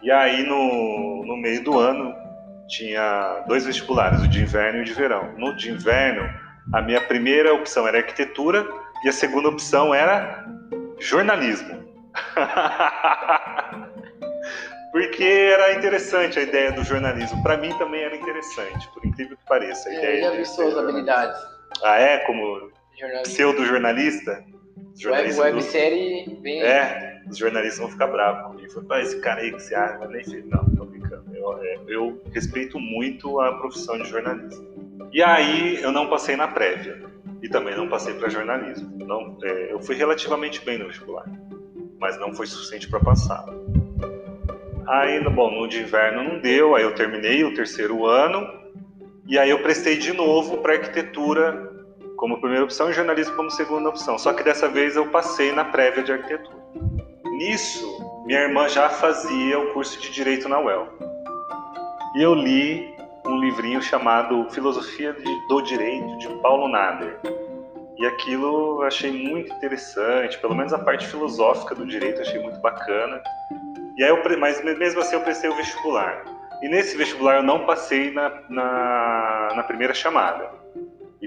E 0.02 0.10
aí, 0.10 0.44
no, 0.44 1.24
no 1.26 1.36
meio 1.36 1.62
do 1.64 1.78
ano, 1.78 2.14
tinha 2.68 3.44
dois 3.48 3.64
vestibulares, 3.66 4.22
o 4.22 4.28
de 4.28 4.40
inverno 4.42 4.78
e 4.78 4.82
o 4.82 4.84
de 4.84 4.92
verão. 4.94 5.32
No 5.36 5.56
de 5.56 5.70
inverno, 5.70 6.28
a 6.72 6.80
minha 6.82 7.00
primeira 7.00 7.52
opção 7.52 7.86
era 7.88 7.98
arquitetura 7.98 8.66
e 9.04 9.08
a 9.08 9.12
segunda 9.12 9.48
opção 9.48 9.92
era 9.94 10.44
jornalismo. 11.00 11.78
Porque 14.92 15.24
era 15.24 15.74
interessante 15.74 16.38
a 16.38 16.42
ideia 16.42 16.72
do 16.72 16.82
jornalismo. 16.82 17.42
Para 17.42 17.56
mim 17.56 17.76
também 17.78 18.02
era 18.02 18.16
interessante, 18.16 18.88
por 18.94 19.04
incrível 19.04 19.36
que 19.36 19.44
pareça. 19.46 19.88
A 19.88 19.92
É, 19.92 19.96
ideia 19.96 20.30
vi 20.32 20.44
ser 20.46 20.54
suas 20.54 20.78
habilidades. 20.78 21.38
Ah, 21.84 21.98
é? 21.98 22.18
Como. 22.18 22.70
Pseudo-jornalista? 23.22 24.44
Web, 25.04 25.32
do- 25.32 25.40
websérie 25.40 26.38
bem. 26.42 26.60
É, 26.62 27.20
os 27.30 27.36
jornalistas 27.38 27.78
vão 27.78 27.88
ficar 27.88 28.06
bravos 28.08 28.46
comigo. 28.48 28.70
Falei, 28.72 28.88
"Pá, 28.88 29.00
esse 29.00 29.20
cara 29.20 29.40
aí 29.40 29.52
que 29.52 29.62
você 29.62 29.74
acha, 29.74 29.98
mas 29.98 30.10
nem 30.10 30.24
sei. 30.24 30.42
Não, 30.46 30.64
tô 30.76 30.84
brincando. 30.84 31.24
Eu, 31.34 31.58
é, 31.62 31.78
eu 31.88 32.20
respeito 32.32 32.78
muito 32.80 33.40
a 33.40 33.52
profissão 33.58 33.96
de 33.98 34.08
jornalista. 34.08 34.60
E 35.12 35.22
aí 35.22 35.80
eu 35.82 35.92
não 35.92 36.08
passei 36.08 36.36
na 36.36 36.48
prévia. 36.48 37.06
E 37.40 37.48
também 37.48 37.76
não 37.76 37.88
passei 37.88 38.14
para 38.14 38.28
jornalismo. 38.28 38.90
Não, 39.06 39.38
é, 39.44 39.72
eu 39.72 39.78
fui 39.80 39.94
relativamente 39.94 40.64
bem 40.64 40.76
no 40.78 40.86
vestibular. 40.88 41.24
Mas 42.00 42.18
não 42.18 42.32
foi 42.34 42.46
suficiente 42.46 42.88
para 42.88 42.98
passar. 42.98 43.44
Aí, 44.86 45.20
no- 45.20 45.30
bom, 45.30 45.50
no 45.50 45.68
de 45.68 45.80
inverno 45.80 46.24
não 46.24 46.40
deu, 46.40 46.74
aí 46.74 46.82
eu 46.82 46.94
terminei 46.94 47.44
o 47.44 47.54
terceiro 47.54 48.06
ano. 48.06 48.44
E 49.28 49.38
aí 49.38 49.50
eu 49.50 49.62
prestei 49.62 49.96
de 49.98 50.12
novo 50.12 50.58
para 50.58 50.72
arquitetura 50.72 51.67
como 52.18 52.40
primeira 52.40 52.64
opção 52.64 52.90
e 52.90 52.92
jornalismo 52.92 53.34
como 53.36 53.50
segunda 53.50 53.88
opção. 53.88 54.18
Só 54.18 54.34
que 54.34 54.42
dessa 54.42 54.68
vez 54.68 54.96
eu 54.96 55.06
passei 55.06 55.52
na 55.52 55.64
prévia 55.64 56.02
de 56.02 56.12
arquitetura. 56.12 56.58
Nisso, 57.38 57.86
minha 58.26 58.40
irmã 58.40 58.68
já 58.68 58.90
fazia 58.90 59.58
o 59.58 59.72
curso 59.72 59.98
de 60.00 60.10
direito 60.10 60.48
na 60.48 60.58
UEL. 60.58 60.88
E 62.16 62.22
eu 62.22 62.34
li 62.34 62.94
um 63.24 63.38
livrinho 63.38 63.80
chamado 63.80 64.48
Filosofia 64.50 65.14
do 65.48 65.62
Direito 65.62 66.18
de 66.18 66.28
Paulo 66.40 66.68
Nader. 66.68 67.18
E 67.96 68.06
aquilo 68.06 68.82
eu 68.82 68.82
achei 68.82 69.12
muito 69.12 69.52
interessante, 69.52 70.38
pelo 70.38 70.54
menos 70.54 70.72
a 70.72 70.78
parte 70.78 71.06
filosófica 71.06 71.74
do 71.74 71.86
direito 71.86 72.18
eu 72.18 72.22
achei 72.22 72.40
muito 72.40 72.60
bacana. 72.60 73.22
E 73.96 74.02
aí 74.02 74.10
eu, 74.10 74.38
mas 74.38 74.62
mesmo 74.62 75.00
assim 75.00 75.14
eu 75.14 75.20
prestei 75.20 75.50
o 75.50 75.56
vestibular. 75.56 76.24
E 76.62 76.68
nesse 76.68 76.96
vestibular 76.96 77.36
eu 77.36 77.42
não 77.42 77.64
passei 77.66 78.12
na, 78.12 78.40
na, 78.48 79.52
na 79.56 79.62
primeira 79.62 79.94
chamada. 79.94 80.57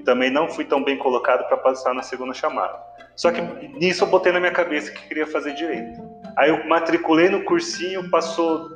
E 0.02 0.04
também 0.04 0.32
não 0.32 0.50
fui 0.50 0.66
tão 0.66 0.84
bem 0.84 0.98
colocado 0.98 1.48
para 1.48 1.58
passar 1.58 1.94
na 1.94 2.02
segunda 2.02 2.34
chamada. 2.34 2.76
Só 3.16 3.32
que 3.32 3.40
nisso 3.78 4.04
eu 4.04 4.08
botei 4.08 4.32
na 4.32 4.40
minha 4.40 4.52
cabeça 4.52 4.92
que 4.92 5.08
queria 5.08 5.28
fazer 5.28 5.54
direito. 5.54 6.02
Aí 6.36 6.50
eu 6.50 6.68
matriculei 6.68 7.30
no 7.30 7.44
cursinho, 7.44 8.10
passou 8.10 8.68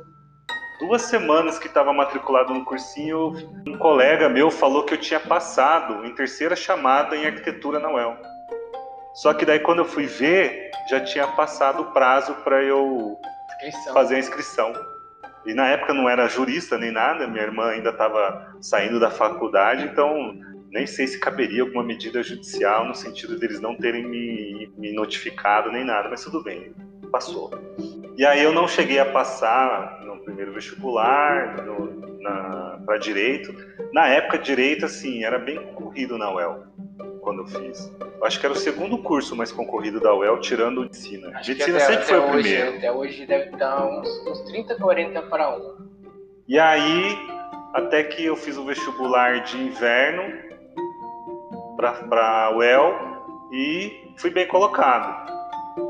duas 0.78 1.02
semanas 1.02 1.58
que 1.58 1.66
estava 1.66 1.92
matriculado 1.92 2.54
no 2.54 2.64
cursinho, 2.64 3.32
um 3.66 3.76
colega 3.76 4.28
meu 4.28 4.52
falou 4.52 4.84
que 4.84 4.94
eu 4.94 4.98
tinha 4.98 5.18
passado 5.18 6.06
em 6.06 6.14
terceira 6.14 6.54
chamada 6.54 7.16
em 7.16 7.26
arquitetura 7.26 7.80
na 7.80 7.90
UEL. 7.90 8.16
Só 9.14 9.34
que 9.34 9.44
daí 9.44 9.58
quando 9.58 9.78
eu 9.78 9.84
fui 9.84 10.06
ver, 10.06 10.70
já 10.88 11.00
tinha 11.00 11.26
passado 11.26 11.82
o 11.82 11.86
prazo 11.86 12.34
para 12.44 12.62
eu 12.62 13.18
Inscrição. 13.50 13.94
fazer 13.94 14.14
a 14.14 14.18
inscrição. 14.20 14.72
E 15.44 15.54
na 15.54 15.66
época 15.66 15.92
não 15.92 16.08
era 16.08 16.28
jurista 16.28 16.78
nem 16.78 16.92
nada, 16.92 17.26
minha 17.26 17.42
irmã 17.42 17.70
ainda 17.70 17.90
estava 17.90 18.54
saindo 18.60 19.00
da 19.00 19.10
faculdade, 19.10 19.86
então 19.86 20.38
nem 20.76 20.86
sei 20.86 21.06
se 21.06 21.18
caberia 21.18 21.62
alguma 21.62 21.82
medida 21.82 22.22
judicial 22.22 22.84
no 22.86 22.94
sentido 22.94 23.38
deles 23.38 23.60
não 23.62 23.74
terem 23.74 24.06
me, 24.06 24.70
me 24.76 24.92
notificado 24.92 25.72
nem 25.72 25.82
nada, 25.84 26.06
mas 26.10 26.22
tudo 26.22 26.42
bem, 26.42 26.74
passou. 27.10 27.50
E 28.18 28.26
aí 28.26 28.42
eu 28.42 28.52
não 28.52 28.68
cheguei 28.68 28.98
a 28.98 29.06
passar 29.06 30.02
no 30.04 30.18
primeiro 30.22 30.52
vestibular, 30.52 31.56
para 32.84 32.98
direito. 32.98 33.54
Na 33.92 34.06
época, 34.08 34.38
direito, 34.38 34.84
assim, 34.84 35.24
era 35.24 35.38
bem 35.38 35.56
concorrido 35.56 36.18
na 36.18 36.30
UEL, 36.34 36.64
quando 37.20 37.40
eu 37.42 37.46
fiz. 37.46 37.90
Eu 38.18 38.24
acho 38.26 38.38
que 38.38 38.44
era 38.46 38.52
o 38.52 38.58
segundo 38.58 38.98
curso 38.98 39.34
mais 39.34 39.50
concorrido 39.50 39.98
da 40.00 40.14
UEL, 40.14 40.38
tirando 40.40 40.78
o 40.78 40.82
medicina. 40.82 41.28
Acho 41.38 41.50
medicina 41.50 41.76
até- 41.78 41.86
sempre 41.86 42.04
foi 42.04 42.18
até 42.18 42.26
o 42.26 42.30
hoje- 42.34 42.42
primeiro. 42.42 42.76
Até 42.76 42.92
hoje 42.92 43.26
deve 43.26 43.50
estar 43.50 43.86
uns, 43.86 44.08
uns 44.28 44.40
30, 44.42 44.74
40 44.76 45.22
para 45.22 45.56
um. 45.56 45.76
E 46.48 46.58
aí, 46.58 47.16
até 47.74 48.02
que 48.04 48.24
eu 48.24 48.36
fiz 48.36 48.56
o 48.58 48.64
vestibular 48.64 49.42
de 49.44 49.56
inverno 49.58 50.22
para 51.76 52.46
a 52.46 52.56
UEL 52.56 52.94
e 53.52 54.14
fui 54.18 54.30
bem 54.30 54.46
colocado. 54.46 55.34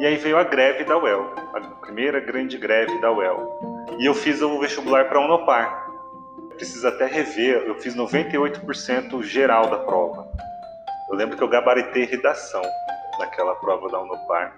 E 0.00 0.06
aí 0.06 0.16
veio 0.16 0.36
a 0.36 0.44
greve 0.44 0.84
da 0.84 0.98
UEL, 0.98 1.32
a 1.54 1.60
primeira 1.80 2.20
grande 2.20 2.58
greve 2.58 3.00
da 3.00 3.12
UEL. 3.12 3.86
E 3.98 4.06
eu 4.06 4.14
fiz 4.14 4.42
o 4.42 4.58
vestibular 4.58 5.08
para 5.08 5.18
a 5.18 5.24
Unopar. 5.24 5.86
Preciso 6.56 6.88
até 6.88 7.06
rever, 7.06 7.64
eu 7.66 7.76
fiz 7.76 7.94
98% 7.94 9.22
geral 9.22 9.68
da 9.68 9.78
prova. 9.78 10.28
Eu 11.10 11.16
lembro 11.16 11.36
que 11.36 11.42
eu 11.42 11.48
gabaritei 11.48 12.04
redação 12.04 12.62
naquela 13.18 13.54
prova 13.56 13.88
da 13.88 14.00
Unopar. 14.00 14.56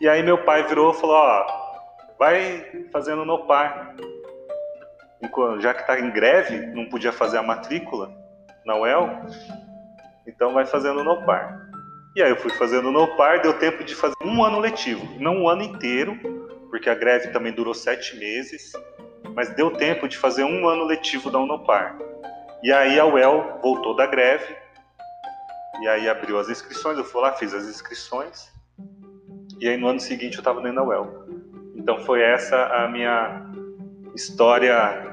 E 0.00 0.08
aí 0.08 0.22
meu 0.22 0.44
pai 0.44 0.62
virou 0.64 0.92
e 0.92 0.94
falou, 0.94 1.16
ó, 1.16 1.46
vai 2.18 2.86
fazendo 2.92 3.22
Unopar 3.22 3.94
já 5.60 5.72
que 5.72 5.82
está 5.82 5.98
em 5.98 6.10
greve, 6.10 6.66
não 6.66 6.86
podia 6.86 7.12
fazer 7.12 7.38
a 7.38 7.42
matrícula 7.42 8.12
na 8.64 8.76
UEL, 8.76 9.08
então 10.26 10.52
vai 10.52 10.66
fazendo 10.66 11.02
no 11.02 11.24
par. 11.24 11.70
E 12.14 12.22
aí 12.22 12.30
eu 12.30 12.36
fui 12.36 12.50
fazendo 12.52 12.90
no 12.90 13.16
par, 13.16 13.40
deu 13.40 13.58
tempo 13.58 13.82
de 13.82 13.94
fazer 13.94 14.14
um 14.22 14.44
ano 14.44 14.58
letivo, 14.58 15.02
não 15.18 15.42
um 15.42 15.48
ano 15.48 15.62
inteiro, 15.62 16.14
porque 16.68 16.90
a 16.90 16.94
greve 16.94 17.28
também 17.28 17.52
durou 17.52 17.72
sete 17.72 18.16
meses, 18.16 18.72
mas 19.34 19.48
deu 19.54 19.70
tempo 19.70 20.06
de 20.06 20.18
fazer 20.18 20.44
um 20.44 20.68
ano 20.68 20.84
letivo 20.84 21.30
da 21.30 21.38
Unopar. 21.38 21.96
E 22.62 22.70
aí 22.70 23.00
a 23.00 23.06
UEL 23.06 23.58
voltou 23.62 23.96
da 23.96 24.06
greve, 24.06 24.54
e 25.80 25.88
aí 25.88 26.08
abriu 26.08 26.38
as 26.38 26.48
inscrições, 26.48 26.98
eu 26.98 27.04
fui 27.04 27.20
lá, 27.22 27.32
fiz 27.32 27.54
as 27.54 27.66
inscrições, 27.66 28.52
e 29.58 29.68
aí 29.68 29.76
no 29.76 29.88
ano 29.88 30.00
seguinte 30.00 30.34
eu 30.34 30.40
estava 30.40 30.60
dentro 30.60 30.76
da 30.76 30.84
UEL. 30.84 31.26
Então 31.74 31.98
foi 32.04 32.22
essa 32.22 32.66
a 32.66 32.88
minha 32.88 33.50
história 34.14 35.11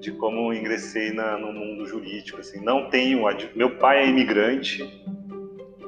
de 0.00 0.10
como 0.12 0.52
ingressei 0.52 1.12
na- 1.12 1.36
no 1.36 1.52
mundo 1.52 1.86
jurídico. 1.86 2.40
Assim, 2.40 2.64
não 2.64 2.88
tenho. 2.88 3.22
Meu 3.54 3.76
pai 3.76 3.98
é 4.02 4.08
imigrante 4.08 4.82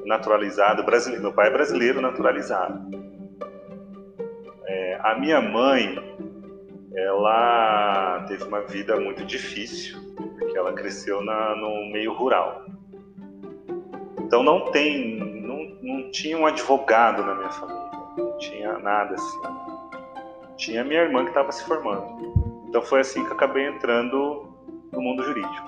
naturalizado, 0.05 0.85
brasileiro. 0.85 1.23
Meu 1.23 1.33
pai 1.33 1.49
é 1.49 1.51
brasileiro 1.51 2.01
naturalizado. 2.01 2.91
É, 4.67 4.99
a 5.03 5.15
minha 5.19 5.41
mãe, 5.41 5.97
ela 6.95 8.25
teve 8.29 8.45
uma 8.45 8.61
vida 8.61 9.01
muito 9.01 9.25
difícil, 9.25 9.99
porque 10.39 10.57
ela 10.57 10.73
cresceu 10.73 11.23
na, 11.23 11.57
no 11.57 11.91
meio 11.91 12.13
rural. 12.13 12.65
Então 14.21 14.43
não 14.43 14.71
tem, 14.71 15.17
não, 15.43 15.77
não 15.83 16.11
tinha 16.11 16.39
um 16.39 16.47
advogado 16.47 17.23
na 17.25 17.35
minha 17.35 17.51
família, 17.51 17.83
não 18.17 18.39
tinha 18.39 18.79
nada 18.79 19.15
assim. 19.15 19.41
Tinha 20.57 20.85
minha 20.85 21.03
irmã 21.03 21.23
que 21.25 21.31
estava 21.31 21.51
se 21.51 21.65
formando. 21.65 22.32
Então 22.73 22.81
foi 22.81 23.01
assim 23.01 23.23
que 23.23 23.29
eu 23.31 23.35
acabei 23.35 23.67
entrando 23.67 24.49
no 24.91 25.03
mundo 25.03 25.23
jurídico. 25.25 25.67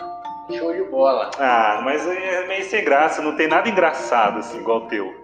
Show 0.50 0.72
de 0.72 0.84
bola. 0.84 1.30
Ah, 1.38 1.82
mas 1.84 2.06
é 2.08 2.46
meio 2.46 2.64
sem 2.64 2.82
graça, 2.82 3.20
não 3.20 3.36
tem 3.36 3.46
nada 3.46 3.68
engraçado 3.68 4.38
assim, 4.38 4.58
igual 4.58 4.78
o 4.78 4.88
teu. 4.88 5.14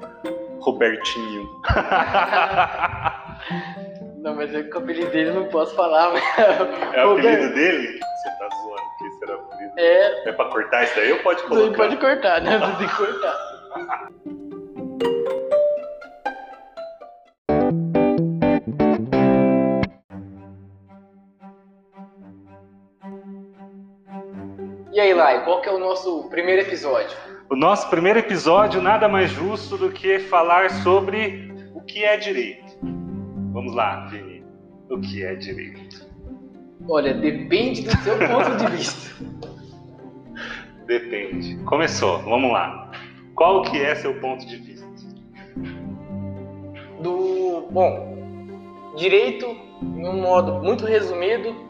Robertinho. 0.61 1.49
Não, 4.19 4.35
mas 4.37 4.55
é 4.55 4.63
que 4.63 4.75
o 4.75 4.79
apelido 4.79 5.11
dele 5.11 5.31
não 5.33 5.47
posso 5.47 5.75
falar. 5.75 6.13
Mas... 6.13 6.23
É 6.93 7.03
o 7.07 7.13
apelido 7.17 7.45
Roberto. 7.45 7.55
dele? 7.55 7.99
Você 7.99 8.31
tá 8.39 8.49
zoando 8.55 8.83
que 8.99 9.05
esse 9.07 9.25
era 9.25 9.33
o 9.33 9.41
apelido. 9.41 9.73
É, 9.79 10.29
É 10.29 10.33
pra 10.33 10.45
cortar 10.51 10.85
isso 10.85 10.97
daí 10.97 11.13
ou 11.13 11.19
pode 11.21 11.43
colocar? 11.45 11.77
pode 11.79 11.97
cortar, 11.97 12.43
né? 12.43 12.59
Você 12.59 12.77
tem 12.77 12.89
que 12.89 12.97
cortar. 12.97 13.50
E 25.01 25.03
aí, 25.03 25.15
Lai, 25.15 25.43
qual 25.47 25.63
que 25.63 25.69
é 25.71 25.73
o 25.73 25.79
nosso 25.79 26.29
primeiro 26.29 26.61
episódio? 26.61 27.17
O 27.49 27.57
nosso 27.57 27.89
primeiro 27.89 28.19
episódio 28.19 28.83
nada 28.83 29.09
mais 29.09 29.31
justo 29.31 29.79
do 29.79 29.91
que 29.91 30.19
falar 30.19 30.69
sobre 30.83 31.51
o 31.75 31.81
que 31.81 32.05
é 32.05 32.19
direito. 32.19 32.77
Vamos 33.51 33.75
lá, 33.75 34.05
Vini. 34.09 34.45
O 34.91 35.01
que 35.01 35.25
é 35.25 35.35
direito? 35.37 36.07
Olha, 36.87 37.15
depende 37.15 37.81
do 37.81 37.97
seu 38.03 38.19
ponto 38.19 38.57
de 38.59 38.77
vista. 38.77 39.25
Depende. 40.85 41.57
Começou, 41.65 42.19
vamos 42.19 42.53
lá. 42.53 42.91
Qual 43.35 43.63
que 43.63 43.83
é 43.83 43.95
seu 43.95 44.21
ponto 44.21 44.47
de 44.47 44.57
vista? 44.59 44.87
Do, 47.03 47.69
bom, 47.71 48.93
direito, 48.99 49.47
em 49.81 50.07
um 50.07 50.21
modo 50.21 50.63
muito 50.63 50.85
resumido, 50.85 51.70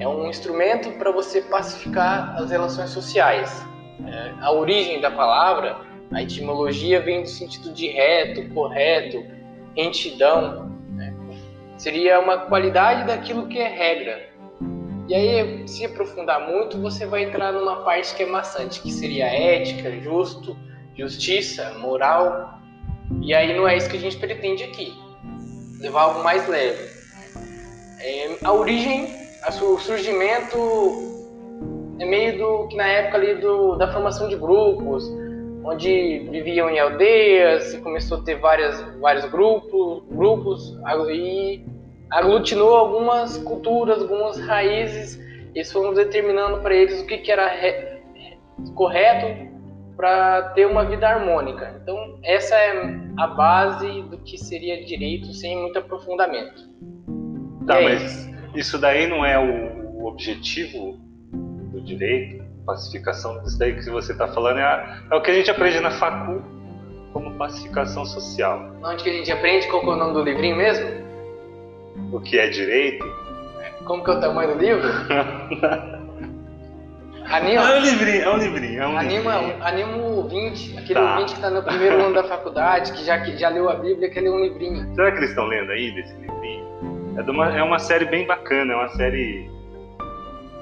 é 0.00 0.08
um 0.08 0.28
instrumento 0.28 0.90
para 0.92 1.12
você 1.12 1.42
pacificar 1.42 2.34
as 2.36 2.50
relações 2.50 2.90
sociais. 2.90 3.64
É, 4.06 4.32
a 4.40 4.50
origem 4.50 5.00
da 5.00 5.10
palavra, 5.10 5.76
a 6.10 6.22
etimologia 6.22 7.00
vem 7.00 7.22
do 7.22 7.28
sentido 7.28 7.72
de 7.72 7.88
reto, 7.88 8.48
correto, 8.54 9.22
retidão. 9.76 10.70
né? 10.92 11.14
Seria 11.76 12.18
uma 12.18 12.38
qualidade 12.38 13.06
daquilo 13.06 13.46
que 13.46 13.58
é 13.58 13.68
regra. 13.68 14.30
E 15.06 15.14
aí, 15.14 15.68
se 15.68 15.84
aprofundar 15.84 16.48
muito, 16.48 16.80
você 16.80 17.04
vai 17.04 17.24
entrar 17.24 17.52
numa 17.52 17.82
parte 17.82 18.14
que 18.14 18.22
é 18.22 18.26
maçante, 18.26 18.80
que 18.80 18.90
seria 18.90 19.26
ética, 19.26 19.90
justo, 20.00 20.56
justiça, 20.96 21.74
moral. 21.78 22.58
E 23.20 23.34
aí 23.34 23.54
não 23.56 23.68
é 23.68 23.76
isso 23.76 23.90
que 23.90 23.96
a 23.96 24.00
gente 24.00 24.16
pretende 24.16 24.62
aqui. 24.64 24.94
Levar 25.80 26.02
algo 26.02 26.22
mais 26.22 26.48
leve. 26.48 26.88
É, 27.98 28.36
a 28.42 28.52
origem, 28.52 29.08
o 29.62 29.78
surgimento 29.78 30.58
é 31.98 32.04
meio 32.04 32.38
do 32.38 32.68
que 32.68 32.76
na 32.76 32.86
época 32.86 33.16
ali 33.16 33.34
do, 33.36 33.76
da 33.76 33.90
formação 33.92 34.28
de 34.28 34.36
grupos, 34.36 35.10
onde 35.64 36.28
viviam 36.30 36.68
em 36.70 36.78
aldeias, 36.78 37.74
começou 37.76 38.18
a 38.18 38.22
ter 38.22 38.36
várias, 38.36 38.80
vários 39.00 39.24
grupos, 39.26 40.02
grupos 40.10 40.78
e 41.10 41.62
aglutinou 42.10 42.74
algumas 42.74 43.38
culturas, 43.38 44.00
algumas 44.00 44.38
raízes, 44.38 45.20
e 45.54 45.64
fomos 45.64 45.96
determinando 45.96 46.60
para 46.60 46.74
eles 46.74 47.00
o 47.00 47.06
que, 47.06 47.18
que 47.18 47.30
era 47.30 47.48
re, 47.48 48.00
correto 48.74 49.50
para 49.96 50.42
ter 50.54 50.66
uma 50.66 50.84
vida 50.84 51.08
harmônica. 51.08 51.78
Então, 51.82 52.18
essa 52.22 52.54
é 52.54 52.98
a 53.18 53.26
base 53.26 54.02
do 54.02 54.18
que 54.18 54.38
seria 54.38 54.84
direito 54.84 55.32
sem 55.34 55.56
muito 55.56 55.78
aprofundamento. 55.78 56.68
Tá, 57.66 57.80
mas 57.80 58.02
isso 58.02 58.29
daí 58.80 59.06
não 59.06 59.24
é 59.24 59.38
o, 59.38 60.02
o 60.02 60.06
objetivo 60.06 60.98
do 61.72 61.80
direito? 61.80 62.44
Pacificação, 62.66 63.42
isso 63.44 63.58
daí 63.58 63.74
que 63.74 63.90
você 63.90 64.12
está 64.12 64.28
falando 64.28 64.58
é, 64.58 64.62
a, 64.62 65.02
é, 65.10 65.14
o 65.14 65.20
que 65.22 65.30
a 65.30 65.34
gente 65.34 65.50
aprende 65.50 65.80
na 65.80 65.90
facul 65.90 66.42
como 67.12 67.36
pacificação 67.36 68.04
social. 68.04 68.76
Onde 68.82 69.02
que 69.02 69.10
a 69.10 69.12
gente 69.12 69.32
aprende? 69.32 69.66
Qual 69.68 69.82
é 69.82 69.86
o 69.86 69.96
nome 69.96 70.12
do 70.12 70.22
livrinho 70.22 70.56
mesmo? 70.56 70.86
O 72.12 72.20
que 72.20 72.38
é 72.38 72.48
direito? 72.48 73.04
Como 73.84 74.04
que 74.04 74.10
é 74.10 74.14
o 74.14 74.20
tamanho 74.20 74.54
do 74.54 74.60
livro? 74.60 74.88
Anima. 77.30 77.62
É 77.62 77.78
um 77.78 77.82
livrinho, 77.82 78.22
é 78.22 78.28
um 78.28 78.36
livrinho. 78.38 78.82
É 78.82 78.88
um 78.88 78.98
anima, 78.98 79.36
livrinho. 79.36 79.64
anima 79.64 79.96
o 79.96 80.28
20, 80.28 80.78
aquele 80.78 80.94
tá. 80.94 81.16
20 81.16 81.28
que 81.28 81.34
está 81.34 81.50
no 81.50 81.62
primeiro 81.62 82.04
ano 82.04 82.14
da 82.14 82.24
faculdade, 82.28 82.92
que 82.92 83.04
já, 83.04 83.20
que 83.20 83.36
já 83.36 83.48
leu 83.48 83.70
a 83.70 83.76
Bíblia, 83.76 84.10
quer 84.10 84.22
ler 84.22 84.30
um 84.30 84.40
livrinho. 84.40 84.92
Será 84.96 85.12
que 85.12 85.18
eles 85.18 85.30
estão 85.30 85.44
lendo 85.44 85.70
aí 85.70 85.92
desse 85.94 86.12
livrinho? 86.14 86.69
É, 87.16 87.30
uma, 87.30 87.58
é 87.58 87.62
uma 87.62 87.78
série 87.78 88.04
bem 88.04 88.26
bacana, 88.26 88.72
é 88.72 88.76
uma 88.76 88.88
série 88.90 89.50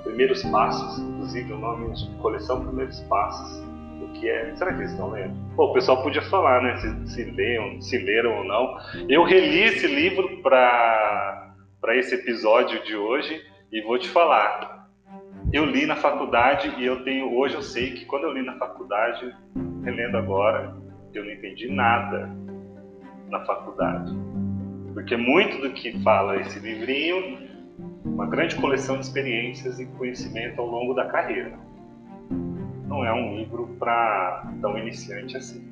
Primeiros 0.04 0.42
Passos, 0.44 0.98
inclusive 0.98 1.52
o 1.52 1.58
nome 1.58 1.92
de 1.92 2.06
coleção 2.16 2.64
Primeiros 2.64 3.00
Passos. 3.02 3.62
O 4.02 4.12
que 4.12 4.28
é. 4.28 4.54
Será 4.56 4.72
que 4.72 4.80
eles 4.80 4.92
estão 4.92 5.10
lendo? 5.10 5.34
Pô, 5.54 5.66
o 5.66 5.72
pessoal 5.72 6.02
podia 6.02 6.22
falar, 6.22 6.62
né? 6.62 6.76
Se, 6.78 7.14
se, 7.14 7.24
leiam, 7.24 7.80
se 7.80 7.98
leram 7.98 8.38
ou 8.38 8.44
não. 8.44 8.78
Eu 9.08 9.24
reli 9.24 9.64
esse 9.64 9.86
livro 9.86 10.42
para 10.42 11.54
esse 11.94 12.14
episódio 12.14 12.82
de 12.84 12.96
hoje 12.96 13.40
e 13.70 13.82
vou 13.82 13.98
te 13.98 14.08
falar 14.08 14.78
eu 15.52 15.64
li 15.64 15.86
na 15.86 15.96
faculdade 15.96 16.74
e 16.76 16.84
eu 16.84 17.02
tenho 17.04 17.34
hoje 17.34 17.54
eu 17.54 17.62
sei 17.62 17.92
que 17.92 18.04
quando 18.04 18.24
eu 18.24 18.32
li 18.32 18.42
na 18.42 18.58
faculdade, 18.58 19.34
relendo 19.82 20.18
agora, 20.18 20.76
eu 21.14 21.24
não 21.24 21.32
entendi 21.32 21.68
nada 21.68 22.28
na 23.30 23.44
faculdade. 23.46 24.12
Porque 24.98 25.16
muito 25.16 25.58
do 25.60 25.70
que 25.70 25.96
fala 26.00 26.40
esse 26.40 26.58
livrinho, 26.58 27.38
uma 28.04 28.26
grande 28.26 28.56
coleção 28.56 28.96
de 28.96 29.06
experiências 29.06 29.78
e 29.78 29.86
conhecimento 29.86 30.60
ao 30.60 30.66
longo 30.66 30.92
da 30.92 31.06
carreira. 31.06 31.52
Não 32.84 33.04
é 33.04 33.12
um 33.12 33.36
livro 33.36 33.76
para 33.78 34.52
tão 34.60 34.76
iniciante 34.76 35.36
assim. 35.36 35.64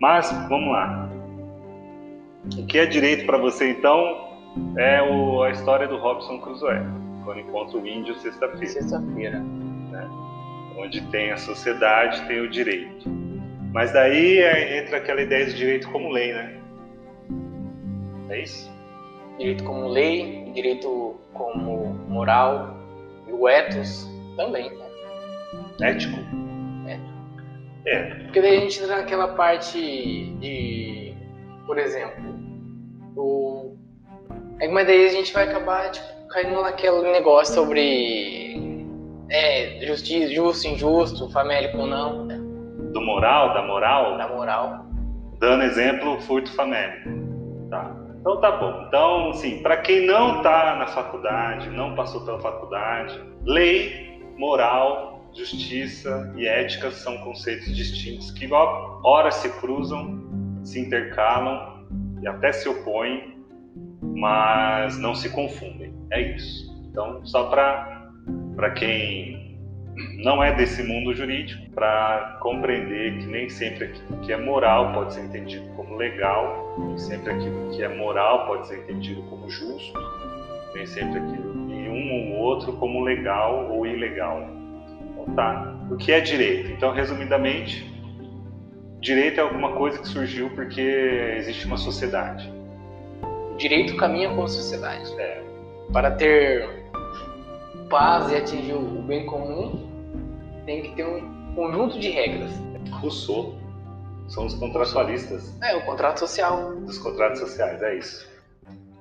Mas 0.00 0.28
vamos 0.48 0.72
lá. 0.72 1.08
O 2.58 2.66
que 2.66 2.76
é 2.76 2.84
direito 2.84 3.24
para 3.26 3.38
você 3.38 3.70
então 3.70 4.40
é 4.76 5.00
o, 5.00 5.44
a 5.44 5.52
história 5.52 5.86
do 5.86 5.96
Robson 5.96 6.40
Crusoe 6.40 6.80
quando 7.22 7.42
encontra 7.42 7.78
o 7.78 7.86
índio 7.86 8.16
sexta-feira. 8.16 8.66
Sexta-feira. 8.66 9.38
Né? 9.38 10.10
Onde 10.78 11.00
tem 11.12 11.30
a 11.30 11.36
sociedade, 11.36 12.26
tem 12.26 12.40
o 12.40 12.50
direito. 12.50 13.08
Mas 13.72 13.92
daí 13.92 14.38
é, 14.38 14.82
entra 14.82 14.96
aquela 14.96 15.22
ideia 15.22 15.46
de 15.46 15.54
direito 15.54 15.88
como 15.90 16.10
lei, 16.10 16.32
né? 16.32 16.63
É 18.28 18.40
isso? 18.40 18.70
Direito 19.38 19.64
como 19.64 19.88
lei, 19.88 20.50
direito 20.54 21.16
como 21.32 21.94
moral, 22.08 22.76
e 23.26 23.32
o 23.32 23.48
ethos 23.48 24.08
também, 24.36 24.70
né? 24.70 24.86
Ético? 25.80 26.16
Ético. 26.86 27.14
É. 27.86 28.04
Porque 28.24 28.40
daí 28.40 28.56
a 28.56 28.60
gente 28.60 28.80
entra 28.80 28.96
naquela 28.96 29.28
parte 29.28 29.78
de, 30.40 31.14
por 31.66 31.78
exemplo, 31.78 32.34
o... 33.16 33.76
É 34.60 34.68
mas 34.68 34.86
daí 34.86 35.06
a 35.06 35.10
gente 35.10 35.32
vai 35.32 35.48
acabar, 35.48 35.90
tipo, 35.90 36.26
caindo 36.28 36.62
naquele 36.62 37.02
negócio 37.12 37.54
sobre 37.54 38.86
é, 39.28 39.84
justiça, 39.86 40.32
justo, 40.32 40.66
injusto, 40.66 41.30
famélico 41.30 41.78
ou 41.78 41.86
não. 41.86 42.26
Do 42.92 43.00
moral, 43.00 43.52
da 43.52 43.62
moral? 43.62 44.16
Da 44.16 44.28
moral. 44.28 44.86
Dando 45.40 45.64
exemplo, 45.64 46.20
furto 46.22 46.50
famélico. 46.52 47.23
Então 48.24 48.40
tá 48.40 48.52
bom. 48.52 48.86
Então, 48.88 49.34
sim, 49.34 49.58
para 49.58 49.76
quem 49.76 50.06
não 50.06 50.38
está 50.38 50.76
na 50.76 50.86
faculdade, 50.86 51.68
não 51.68 51.94
passou 51.94 52.24
pela 52.24 52.40
faculdade, 52.40 53.22
lei, 53.44 54.18
moral, 54.38 55.28
justiça 55.34 56.32
e 56.34 56.46
ética 56.46 56.90
são 56.90 57.18
conceitos 57.18 57.76
distintos 57.76 58.30
que 58.30 58.48
ora 58.50 59.30
se 59.30 59.50
cruzam, 59.60 60.24
se 60.62 60.80
intercalam 60.80 61.86
e 62.22 62.26
até 62.26 62.50
se 62.50 62.66
opõem, 62.66 63.44
mas 64.00 64.96
não 64.96 65.14
se 65.14 65.28
confundem. 65.28 65.94
É 66.10 66.22
isso. 66.34 66.74
Então, 66.90 67.20
só 67.26 67.50
para 67.50 68.70
quem 68.74 69.43
não 70.24 70.42
é 70.42 70.54
desse 70.54 70.82
mundo 70.82 71.14
jurídico, 71.14 71.70
para 71.72 72.38
compreender 72.40 73.18
que 73.18 73.26
nem 73.26 73.48
sempre 73.50 73.84
aquilo 73.84 74.20
que 74.22 74.32
é 74.32 74.36
moral 74.38 74.92
pode 74.94 75.12
ser 75.12 75.20
entendido 75.20 75.68
como 75.76 75.96
legal, 75.96 76.74
nem 76.78 76.96
sempre 76.96 77.34
aquilo 77.34 77.70
que 77.70 77.82
é 77.82 77.88
moral 77.88 78.46
pode 78.46 78.66
ser 78.66 78.78
entendido 78.78 79.22
como 79.24 79.50
justo, 79.50 79.92
nem 80.74 80.86
sempre 80.86 81.18
aquilo 81.18 81.70
e 81.70 81.88
um 81.88 82.32
ou 82.32 82.38
outro 82.38 82.72
como 82.72 83.04
legal 83.04 83.70
ou 83.70 83.86
ilegal. 83.86 84.48
Então 85.10 85.34
tá. 85.34 85.74
O 85.90 85.96
que 85.96 86.10
é 86.10 86.20
direito? 86.20 86.70
Então, 86.72 86.90
resumidamente, 86.92 87.86
direito 89.00 89.38
é 89.38 89.42
alguma 89.42 89.72
coisa 89.72 89.98
que 89.98 90.08
surgiu 90.08 90.48
porque 90.50 90.80
existe 91.36 91.66
uma 91.66 91.76
sociedade. 91.76 92.50
O 93.52 93.56
direito 93.58 93.94
caminha 93.98 94.34
com 94.34 94.42
a 94.42 94.48
sociedade. 94.48 95.12
É. 95.20 95.42
Para 95.92 96.12
ter 96.12 96.66
paz 97.90 98.32
e 98.32 98.36
atingir 98.36 98.72
o 98.72 99.02
bem 99.02 99.26
comum, 99.26 99.93
tem 100.64 100.82
que 100.82 100.96
ter 100.96 101.06
um 101.06 101.54
conjunto 101.54 101.98
de 101.98 102.10
regras. 102.10 102.50
Rousseau 103.00 103.54
são 104.28 104.46
os 104.46 104.54
contratualistas. 104.54 105.54
É, 105.62 105.76
o 105.76 105.84
contrato 105.84 106.18
social. 106.20 106.74
Dos 106.76 106.98
contratos 106.98 107.40
sociais, 107.40 107.82
é 107.82 107.96
isso. 107.96 108.28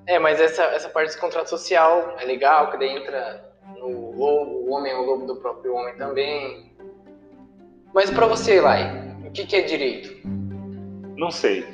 É, 0.06 0.19
mas 0.19 0.39
essa, 0.39 0.63
essa 0.63 0.89
parte 0.89 1.15
do 1.15 1.19
contrato 1.19 1.49
social 1.49 2.15
é 2.19 2.26
legal, 2.26 2.71
que 2.71 2.78
daí 2.78 2.97
entra 2.97 3.54
no 3.80 4.12
lobo, 4.12 4.52
o 4.52 4.71
homem 4.71 4.91
é 4.91 4.95
o 4.95 5.04
lobo 5.04 5.26
do 5.26 5.38
próprio 5.38 5.73
homem 5.76 5.95
também. 5.95 6.71
Mas 7.93 8.10
para 8.10 8.28
você, 8.28 8.60
Lai, 8.60 9.15
o 9.26 9.32
que, 9.32 9.45
que 9.45 9.56
é 9.56 9.62
direito? 9.62 10.28
Não 11.15 11.32
sei. 11.32 11.65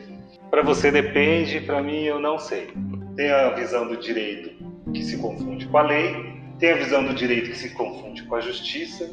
Para 0.52 0.62
você 0.62 0.92
depende, 0.92 1.62
para 1.62 1.82
mim 1.82 2.04
eu 2.04 2.20
não 2.20 2.38
sei. 2.38 2.72
Tem 3.16 3.32
a 3.32 3.50
visão 3.52 3.88
do 3.88 3.98
direito 3.98 4.64
que 4.94 5.04
se 5.04 5.18
confunde 5.18 5.68
com 5.68 5.78
a 5.78 5.84
lei, 5.84 6.40
tem 6.60 6.72
a 6.72 6.76
visão 6.76 7.04
do 7.04 7.14
direito 7.14 7.50
que 7.50 7.58
se 7.58 7.74
confunde 7.74 8.24
com 8.24 8.36
a 8.36 8.42
justiça, 8.42 9.10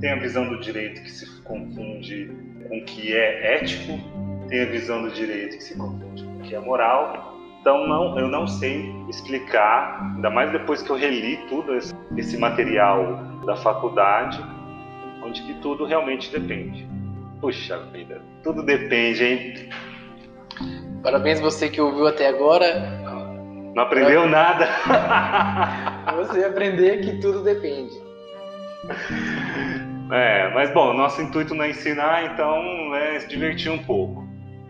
tem 0.00 0.10
a 0.10 0.16
visão 0.16 0.48
do 0.48 0.60
direito 0.60 1.02
que 1.02 1.10
se 1.10 1.42
confunde 1.42 2.30
com 2.68 2.78
o 2.78 2.84
que 2.84 3.14
é 3.14 3.56
ético, 3.56 3.98
tem 4.48 4.62
a 4.62 4.66
visão 4.66 5.02
do 5.02 5.10
direito 5.10 5.56
que 5.56 5.64
se 5.64 5.76
confunde 5.76 6.24
com 6.24 6.36
o 6.36 6.40
que 6.40 6.54
é 6.54 6.60
moral. 6.60 7.34
Então 7.60 7.86
não, 7.86 8.18
eu 8.18 8.28
não 8.28 8.46
sei 8.46 8.92
explicar, 9.08 10.14
ainda 10.14 10.30
mais 10.30 10.52
depois 10.52 10.82
que 10.82 10.90
eu 10.90 10.96
reli 10.96 11.38
tudo 11.48 11.74
esse, 11.74 11.94
esse 12.16 12.36
material 12.36 13.16
da 13.46 13.56
faculdade, 13.56 14.44
onde 15.24 15.42
que 15.42 15.54
tudo 15.60 15.84
realmente 15.84 16.30
depende. 16.30 16.86
Puxa 17.40 17.78
vida, 17.92 18.20
tudo 18.42 18.62
depende, 18.62 19.24
hein? 19.24 19.68
Parabéns 21.02 21.40
você 21.40 21.68
que 21.68 21.80
ouviu 21.80 22.06
até 22.06 22.28
agora. 22.28 23.02
Não 23.74 23.82
aprendeu 23.82 24.28
nada. 24.28 24.68
Você 26.16 26.44
aprender 26.44 27.00
que 27.00 27.18
tudo 27.18 27.42
depende. 27.42 27.92
É, 30.10 30.52
mas 30.52 30.72
bom, 30.72 30.92
nosso 30.92 31.20
intuito 31.22 31.54
não 31.54 31.64
é 31.64 31.70
ensinar, 31.70 32.32
então 32.32 32.94
é 32.94 33.18
se 33.20 33.28
divertir 33.28 33.70
um 33.70 33.78
pouco. 33.78 34.24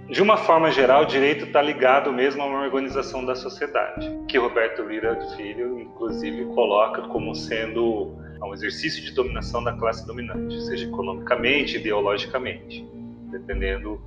De 0.09 0.23
uma 0.23 0.37
forma 0.37 0.71
geral, 0.71 1.05
o 1.05 1.07
direito 1.07 1.47
está 1.47 1.63
ligado 1.63 2.13
mesmo 2.13 2.43
a 2.43 2.47
uma 2.47 2.63
organização 2.63 3.25
da 3.25 3.35
sociedade, 3.35 4.09
que 4.29 4.39
Roberto 4.39 4.83
Lira 4.83 5.19
Filho, 5.35 5.81
inclusive, 5.81 6.45
coloca 6.55 7.03
como 7.09 7.35
sendo 7.35 8.15
um 8.43 8.53
exercício 8.53 9.03
de 9.03 9.13
dominação 9.13 9.65
da 9.65 9.73
classe 9.73 10.07
dominante, 10.07 10.61
seja 10.65 10.87
economicamente, 10.87 11.79
ideologicamente, 11.79 12.87
dependendo 13.31 14.01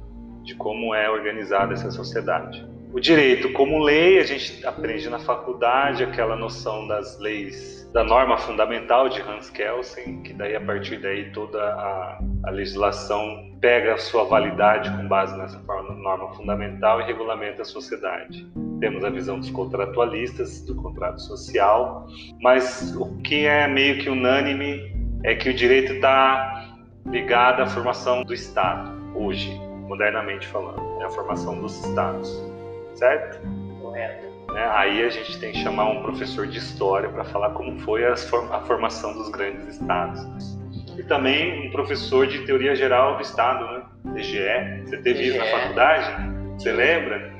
de 0.43 0.53
como 0.55 0.93
é 0.93 1.09
organizada 1.09 1.73
essa 1.73 1.89
sociedade. 1.89 2.63
O 2.93 2.99
direito 2.99 3.51
como 3.51 3.83
lei, 3.83 4.17
a 4.19 4.23
gente 4.23 4.65
aprende 4.65 5.09
na 5.09 5.19
faculdade 5.19 6.03
aquela 6.03 6.35
noção 6.35 6.87
das 6.87 7.19
leis, 7.19 7.89
da 7.93 8.03
norma 8.03 8.37
fundamental 8.37 9.09
de 9.09 9.21
Hans 9.21 9.49
Kelsen, 9.49 10.21
que 10.21 10.33
daí 10.33 10.55
a 10.55 10.61
partir 10.61 10.97
daí 10.97 11.31
toda 11.31 11.61
a, 11.61 12.19
a 12.45 12.49
legislação 12.49 13.51
pega 13.59 13.95
a 13.95 13.97
sua 13.97 14.23
validade 14.23 14.89
com 14.95 15.07
base 15.07 15.37
nessa 15.37 15.59
norma 15.59 16.33
fundamental 16.33 17.01
e 17.01 17.03
regulamenta 17.03 17.61
a 17.61 17.65
sociedade. 17.65 18.47
temos 18.79 19.03
a 19.03 19.09
visão 19.09 19.39
dos 19.39 19.49
contratualistas, 19.49 20.61
do 20.61 20.75
contrato 20.75 21.21
social, 21.21 22.07
mas 22.41 22.95
o 22.95 23.17
que 23.21 23.45
é 23.45 23.67
meio 23.67 23.99
que 23.99 24.09
unânime 24.09 24.95
é 25.23 25.35
que 25.35 25.49
o 25.49 25.53
direito 25.53 25.93
está 25.93 26.73
ligado 27.05 27.61
à 27.61 27.67
formação 27.67 28.23
do 28.23 28.33
Estado, 28.33 28.91
hoje, 29.15 29.51
modernamente 29.87 30.47
falando, 30.47 31.01
é 31.01 31.05
a 31.05 31.09
formação 31.09 31.59
dos 31.59 31.83
Estados, 31.85 32.56
certo? 32.97 33.39
Correto. 33.81 34.27
Né? 34.53 34.69
Aí 34.73 35.03
a 35.03 35.09
gente 35.09 35.39
tem 35.39 35.51
que 35.51 35.59
chamar 35.59 35.89
um 35.89 36.01
professor 36.01 36.47
de 36.47 36.57
história 36.57 37.09
para 37.09 37.23
falar 37.23 37.51
como 37.51 37.79
foi 37.79 38.05
a 38.05 38.15
formação 38.15 39.13
dos 39.13 39.29
grandes 39.29 39.67
Estados. 39.67 40.57
E 40.97 41.03
também 41.03 41.67
um 41.67 41.71
professor 41.71 42.25
de 42.25 42.45
teoria 42.45 42.75
geral 42.75 43.17
do 43.17 43.21
Estado, 43.21 43.65
né? 43.65 43.83
TGE. 44.15 44.83
Você 44.85 44.97
teve 44.97 45.27
isso 45.27 45.37
na 45.37 45.45
faculdade? 45.45 46.31
Você 46.57 46.71
lembra? 46.71 47.31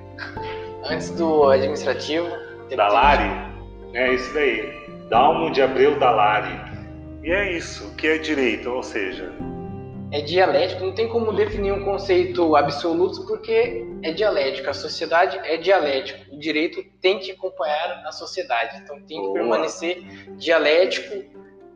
Antes 0.86 1.10
do 1.12 1.50
administrativo. 1.50 2.28
Dalari. 2.76 3.32
É 3.94 4.14
isso 4.14 4.32
daí. 4.34 4.78
Dalmo 5.10 5.52
de 5.52 5.62
Abreu 5.62 5.98
Dalari. 5.98 6.60
E 7.24 7.32
é 7.32 7.52
isso, 7.52 7.88
o 7.88 7.96
que 7.96 8.08
é 8.08 8.18
direito, 8.18 8.70
ou 8.70 8.84
seja. 8.84 9.34
É 10.12 10.22
dialético, 10.22 10.86
não 10.86 10.94
tem 10.94 11.10
como 11.10 11.34
definir 11.34 11.74
um 11.74 11.84
conceito 11.84 12.56
absoluto 12.56 13.26
porque 13.26 13.86
é 14.02 14.12
dialético. 14.12 14.70
A 14.70 14.74
sociedade 14.74 15.38
é 15.44 15.58
dialético. 15.58 16.34
O 16.34 16.40
direito 16.40 16.82
tem 17.02 17.20
que 17.20 17.32
acompanhar 17.32 18.04
a 18.06 18.12
sociedade. 18.12 18.82
Então 18.82 18.96
tem 19.02 19.20
que 19.20 19.28
Boa. 19.28 19.34
permanecer 19.34 20.02
dialético 20.38 21.26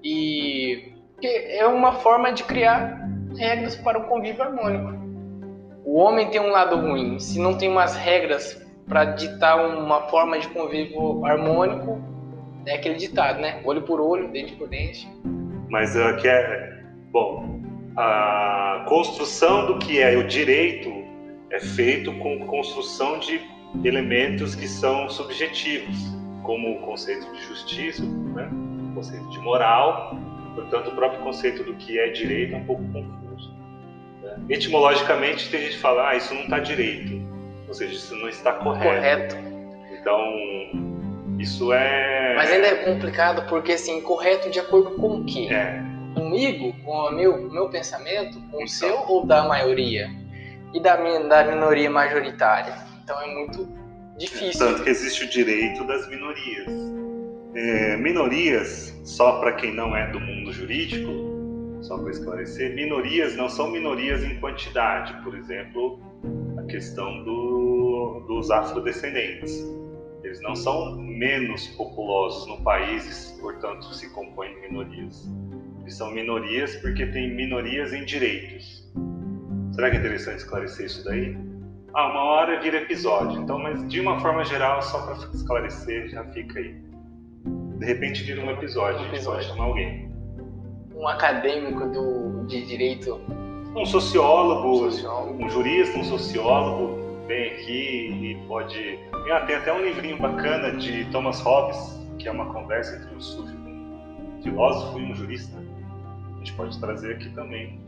e 0.04 0.94
é 1.24 1.66
uma 1.68 1.94
forma 1.94 2.32
de 2.32 2.44
criar 2.44 3.08
regras 3.38 3.76
para 3.76 4.00
o 4.00 4.08
convívio 4.08 4.44
harmônico. 4.44 5.02
O 5.86 5.98
homem 5.98 6.30
tem 6.30 6.40
um 6.40 6.52
lado 6.52 6.78
ruim. 6.78 7.20
Se 7.20 7.40
não 7.40 7.58
tem 7.58 7.70
umas 7.70 7.96
regras 7.98 8.66
para 8.88 9.06
ditar 9.06 9.58
uma 9.58 10.08
forma 10.10 10.40
de 10.40 10.48
convívio 10.50 11.26
harmônico, 11.26 12.02
é 12.66 12.76
aquele 12.76 12.96
ditado, 12.96 13.42
né? 13.42 13.62
Olho 13.66 13.82
por 13.82 14.00
olho, 14.00 14.32
dente 14.32 14.54
por 14.56 14.70
dente. 14.70 15.08
Mas 15.70 15.96
aqui 15.98 16.28
é, 16.28 16.32
é 16.32 16.84
bom. 17.12 17.61
A 17.98 18.86
construção 18.88 19.66
do 19.66 19.80
que 19.80 20.00
é 20.00 20.18
o 20.18 20.24
direito 20.26 20.90
é 21.50 21.60
feito 21.60 22.14
com 22.20 22.46
construção 22.46 23.20
de 23.20 23.42
elementos 23.84 24.56
que 24.56 24.68
são 24.68 25.10
subjetivos, 25.10 25.98
como 26.44 26.78
o 26.78 26.82
conceito 26.82 27.30
de 27.34 27.42
justiça, 27.44 28.04
né? 28.04 28.50
o 28.92 28.96
conceito 28.96 29.30
de 29.30 29.40
moral. 29.40 30.18
Portanto, 30.56 30.90
o 30.90 30.96
próprio 30.96 31.22
conceito 31.22 31.64
do 31.64 31.74
que 31.76 32.00
é 32.00 32.10
direito 32.10 32.56
é 32.56 32.58
um 32.58 32.66
pouco 32.66 32.84
confuso. 32.92 33.54
Né? 34.22 34.38
Etimologicamente, 34.50 35.50
tem 35.50 35.62
gente 35.62 35.76
que 35.76 35.82
fala, 35.82 36.10
ah, 36.10 36.16
isso 36.16 36.34
não 36.34 36.44
está 36.44 36.60
direito, 36.60 37.22
ou 37.68 37.74
seja, 37.74 37.94
isso 37.94 38.16
não 38.16 38.30
está 38.30 38.54
correto. 38.54 39.36
Correto. 39.36 39.38
Então, 40.00 41.38
isso 41.40 41.72
é. 41.74 42.36
Mas 42.36 42.52
ainda 42.52 42.68
é 42.68 42.76
complicado 42.86 43.48
porque, 43.50 43.74
assim, 43.74 44.02
correto 44.02 44.50
de 44.50 44.60
acordo 44.60 44.92
com 44.92 45.18
o 45.18 45.26
quê? 45.26 45.48
É. 45.52 45.91
Comigo, 46.14 46.74
com 46.84 46.92
o 46.92 47.12
meu, 47.12 47.50
meu 47.50 47.70
pensamento, 47.70 48.40
com 48.40 48.48
então. 48.48 48.64
o 48.64 48.68
seu 48.68 48.98
ou 49.08 49.26
da 49.26 49.48
maioria? 49.48 50.10
E 50.74 50.80
da, 50.80 50.96
da 50.96 51.44
minoria 51.44 51.90
majoritária? 51.90 52.76
Então 53.04 53.22
é 53.22 53.34
muito 53.34 53.68
difícil. 54.18 54.60
Tanto 54.60 54.84
que 54.84 54.90
existe 54.90 55.26
o 55.26 55.30
direito 55.30 55.86
das 55.86 56.08
minorias. 56.10 56.68
É, 57.54 57.98
minorias, 57.98 58.98
só 59.04 59.40
para 59.40 59.54
quem 59.54 59.74
não 59.74 59.96
é 59.96 60.10
do 60.12 60.20
mundo 60.20 60.54
jurídico, 60.54 61.12
só 61.82 61.98
para 61.98 62.12
esclarecer, 62.12 62.74
minorias 62.76 63.36
não 63.36 63.50
são 63.50 63.70
minorias 63.70 64.24
em 64.24 64.40
quantidade. 64.40 65.14
Por 65.24 65.36
exemplo, 65.36 66.00
a 66.58 66.64
questão 66.64 67.24
do, 67.24 68.24
dos 68.28 68.50
afrodescendentes. 68.52 69.52
Eles 70.24 70.40
não 70.42 70.56
são 70.56 70.96
menos 70.96 71.68
populosos 71.70 72.48
no 72.48 72.64
país, 72.64 73.36
portanto 73.42 73.92
se 73.94 74.10
compõem 74.12 74.54
de 74.54 74.62
minorias. 74.62 75.28
Eles 75.82 75.96
são 75.96 76.12
minorias 76.12 76.76
porque 76.78 77.06
têm 77.08 77.36
minorias 77.36 77.94
em 77.94 78.06
direitos. 78.06 78.82
Será 79.74 79.90
que 79.90 79.98
é 79.98 80.00
interessante 80.00 80.38
esclarecer 80.38 80.86
isso 80.86 81.04
daí? 81.06 81.38
Ah, 81.94 82.10
uma 82.10 82.24
hora 82.24 82.62
vira 82.62 82.78
episódio, 82.78 83.42
então, 83.42 83.60
mas 83.60 83.86
de 83.90 84.00
uma 84.00 84.20
forma 84.20 84.44
geral, 84.46 84.82
só 84.82 85.02
para 85.06 85.16
esclarecer, 85.34 86.10
já 86.10 86.24
fica 86.26 86.60
aí. 86.60 86.76
De 87.80 87.86
repente 87.86 88.24
vira 88.24 88.42
um 88.46 88.52
episódio, 88.52 89.02
um 89.02 89.06
episódio. 89.08 89.40
a 89.40 89.42
gente 89.42 89.54
pode 89.54 89.58
chamar 89.58 89.64
alguém. 89.66 90.12
Um 90.96 91.08
acadêmico 91.08 91.88
do, 91.90 92.46
de 92.46 92.66
direito. 92.66 93.20
Um 93.76 93.86
sociólogo, 93.86 94.70
um, 94.70 94.92
sociólogo. 94.92 95.44
um 95.44 95.50
jurista, 95.50 95.98
um 95.98 96.04
sociólogo, 96.04 97.26
vem 97.28 97.48
aqui 97.48 98.32
e 98.32 98.48
pode. 98.48 99.00
Ah, 99.32 99.42
tem 99.42 99.56
até 99.56 99.74
um 99.74 99.84
livrinho 99.84 100.18
bacana 100.18 100.72
de 100.74 101.06
Thomas 101.06 101.42
Hobbes, 101.42 102.00
que 102.20 102.28
é 102.28 102.32
uma 102.32 102.54
conversa 102.54 102.96
entre 102.96 103.16
um 103.16 103.20
um 103.20 104.42
filósofo 104.44 105.00
e 105.00 105.04
um 105.04 105.16
jurista. 105.16 105.71
A 106.42 106.44
gente 106.44 106.54
pode 106.54 106.80
trazer 106.80 107.14
aqui 107.14 107.30
também. 107.36 107.80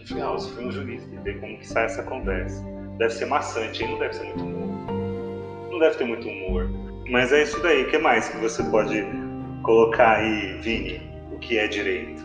Um 0.00 0.06
filósofo 0.06 0.62
e 0.62 0.66
um 0.66 0.70
jurista, 0.70 1.12
e 1.12 1.18
ver 1.18 1.40
como 1.40 1.58
que 1.58 1.66
sai 1.66 1.86
essa 1.86 2.04
conversa. 2.04 2.64
Deve 2.96 3.12
ser 3.12 3.26
maçante, 3.26 3.82
hein? 3.82 3.90
não 3.90 3.98
deve 3.98 4.14
ser 4.14 4.24
muito 4.24 4.44
humor. 4.44 4.92
Não 5.68 5.78
deve 5.80 5.96
ter 5.96 6.04
muito 6.04 6.28
humor. 6.28 6.70
Mas 7.10 7.32
é 7.32 7.42
isso 7.42 7.60
daí. 7.60 7.82
O 7.82 7.90
que 7.90 7.98
mais 7.98 8.28
que 8.28 8.36
você 8.36 8.62
pode 8.62 9.04
colocar 9.64 10.18
aí, 10.18 10.60
Vini? 10.60 11.02
O 11.32 11.38
que 11.40 11.58
é 11.58 11.66
direito? 11.66 12.22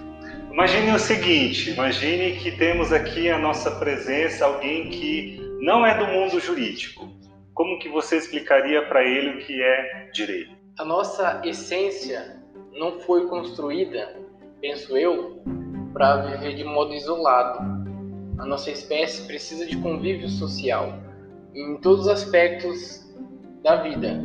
Imagine 0.51 0.91
o 0.91 0.99
seguinte: 0.99 1.71
imagine 1.71 2.37
que 2.37 2.51
temos 2.51 2.93
aqui 2.93 3.31
a 3.31 3.39
nossa 3.39 3.71
presença 3.71 4.45
alguém 4.45 4.91
que 4.91 5.41
não 5.59 5.83
é 5.83 5.97
do 5.97 6.05
mundo 6.05 6.39
jurídico. 6.39 7.11
Como 7.55 7.79
que 7.79 7.89
você 7.89 8.17
explicaria 8.17 8.83
para 8.83 9.03
ele 9.03 9.31
o 9.31 9.37
que 9.39 9.59
é 9.59 10.11
direito? 10.13 10.55
A 10.77 10.85
nossa 10.85 11.41
essência 11.43 12.39
não 12.73 12.99
foi 12.99 13.25
construída, 13.27 14.15
penso 14.61 14.97
eu, 14.97 15.41
para 15.93 16.17
viver 16.17 16.55
de 16.55 16.63
modo 16.63 16.93
isolado. 16.93 17.59
A 18.37 18.45
nossa 18.45 18.69
espécie 18.69 19.25
precisa 19.25 19.65
de 19.65 19.77
convívio 19.77 20.29
social 20.29 21.07
em 21.57 21.75
todos 21.77 22.01
os 22.01 22.07
aspectos 22.07 23.03
da 23.63 23.77
vida, 23.77 24.23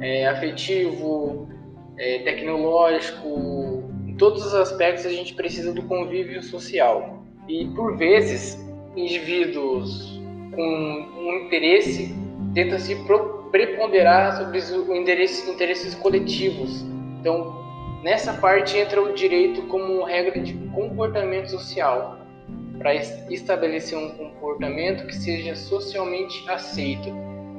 é, 0.00 0.26
afetivo, 0.26 1.48
é, 1.98 2.20
tecnológico, 2.20 3.84
em 4.06 4.16
todos 4.16 4.46
os 4.46 4.54
aspectos 4.54 5.04
a 5.04 5.10
gente 5.10 5.34
precisa 5.34 5.72
do 5.72 5.82
convívio 5.82 6.42
social. 6.42 7.22
E 7.48 7.66
por 7.74 7.96
vezes 7.98 8.58
indivíduos 8.96 10.20
com 10.54 10.62
um 10.62 11.44
interesse, 11.44 12.14
tenta 12.54 12.78
se 12.78 12.96
preponderar 13.50 14.36
sobre 14.36 14.58
os 14.58 14.70
interesses, 14.90 15.46
interesses 15.48 15.94
coletivos. 15.94 16.82
Então, 17.20 17.61
nessa 18.02 18.34
parte 18.34 18.76
entra 18.76 19.00
o 19.00 19.14
direito 19.14 19.62
como 19.62 20.04
regra 20.04 20.40
de 20.40 20.54
comportamento 20.74 21.50
social, 21.50 22.18
para 22.78 22.94
estabelecer 22.94 23.96
um 23.96 24.10
comportamento 24.10 25.06
que 25.06 25.14
seja 25.14 25.54
socialmente 25.54 26.48
aceito, 26.50 27.10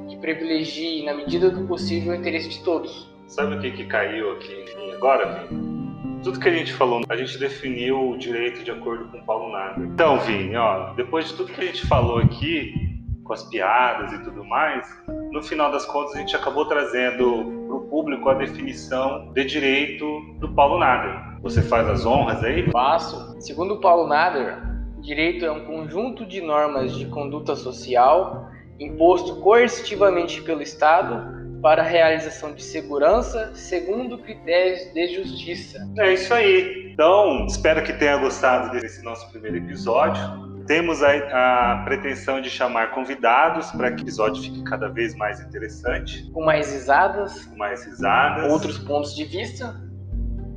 que 0.08 0.16
privilegie, 0.18 1.04
na 1.04 1.14
medida 1.14 1.50
do 1.50 1.66
possível, 1.66 2.12
o 2.12 2.14
interesse 2.14 2.50
de 2.50 2.62
todos. 2.62 3.10
Sabe 3.26 3.56
o 3.56 3.60
que, 3.60 3.70
que 3.70 3.86
caiu 3.86 4.32
aqui 4.32 4.64
agora, 4.94 5.46
Vini? 5.48 5.74
Tudo 6.22 6.38
que 6.38 6.48
a 6.48 6.52
gente 6.52 6.72
falou, 6.74 7.02
a 7.08 7.16
gente 7.16 7.38
definiu 7.38 8.10
o 8.10 8.18
direito 8.18 8.62
de 8.62 8.70
acordo 8.70 9.06
com 9.10 9.22
Paulo 9.24 9.50
Nader. 9.50 9.86
Então, 9.86 10.18
Vini, 10.20 10.56
ó, 10.56 10.92
depois 10.94 11.28
de 11.28 11.34
tudo 11.34 11.52
que 11.52 11.60
a 11.60 11.64
gente 11.64 11.86
falou 11.86 12.18
aqui, 12.18 12.74
com 13.22 13.32
as 13.32 13.42
piadas 13.44 14.12
e 14.12 14.22
tudo 14.22 14.44
mais, 14.44 14.86
no 15.32 15.42
final 15.42 15.72
das 15.72 15.86
contas 15.86 16.14
a 16.14 16.18
gente 16.18 16.36
acabou 16.36 16.66
trazendo 16.66 17.63
o 17.63 17.63
público 17.94 18.28
a 18.28 18.34
definição 18.34 19.30
de 19.32 19.44
direito 19.44 20.04
do 20.40 20.52
Paulo 20.52 20.80
Nader. 20.80 21.40
Você 21.42 21.62
faz 21.62 21.88
as 21.88 22.04
honras 22.04 22.42
aí? 22.42 22.68
Faço. 22.72 23.40
Segundo 23.40 23.78
Paulo 23.78 24.08
Nader, 24.08 24.58
direito 25.00 25.44
é 25.44 25.52
um 25.52 25.64
conjunto 25.64 26.26
de 26.26 26.40
normas 26.40 26.96
de 26.96 27.06
conduta 27.06 27.54
social 27.54 28.50
imposto 28.80 29.36
coercitivamente 29.36 30.42
pelo 30.42 30.60
Estado 30.60 31.60
para 31.62 31.82
a 31.82 31.86
realização 31.86 32.52
de 32.52 32.64
segurança 32.64 33.52
segundo 33.54 34.18
critérios 34.18 34.92
de 34.92 35.14
justiça. 35.14 35.78
É 35.96 36.14
isso 36.14 36.34
aí. 36.34 36.90
Então, 36.92 37.46
espero 37.46 37.84
que 37.84 37.92
tenha 37.92 38.16
gostado 38.16 38.72
desse 38.72 39.04
nosso 39.04 39.30
primeiro 39.30 39.58
episódio. 39.58 40.53
Temos 40.66 41.02
a, 41.02 41.10
a, 41.12 41.82
pretensão 41.84 42.40
de 42.40 42.48
chamar 42.48 42.92
convidados 42.92 43.70
para 43.72 43.92
que 43.92 44.02
o 44.02 44.04
episódio 44.04 44.42
fique 44.42 44.62
cada 44.64 44.88
vez 44.88 45.14
mais 45.14 45.40
interessante. 45.40 46.30
Com 46.32 46.44
mais 46.44 46.72
risadas. 46.72 47.44
Com 47.46 47.56
mais 47.56 47.84
risadas. 47.84 48.50
Outros 48.50 48.78
pontos 48.78 49.14
de 49.14 49.24
vista. 49.24 49.74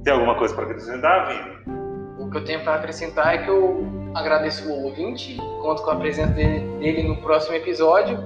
Tem 0.04 0.14
alguma 0.14 0.36
coisa 0.36 0.56
para 0.56 0.66
acrescentar, 0.66 1.28
Vini? 1.28 1.78
O 2.20 2.30
que 2.30 2.38
eu 2.38 2.46
tenho 2.46 2.64
para 2.64 2.76
acrescentar 2.76 3.36
é 3.36 3.38
que 3.40 3.50
eu 3.50 3.86
agradeço 4.16 4.70
o 4.70 4.86
ouvinte, 4.86 5.38
conto 5.62 5.84
com 5.84 5.92
a 5.92 5.96
presença 5.98 6.34
dele, 6.34 6.60
dele 6.80 7.04
no 7.04 7.18
próximo 7.18 7.56
episódio, 7.56 8.18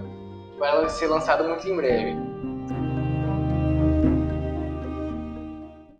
que 0.53 0.59
vai 0.59 0.87
ser 0.89 1.07
lançado 1.07 1.43
muito 1.43 1.67
em 1.67 1.75
breve. 1.75 2.30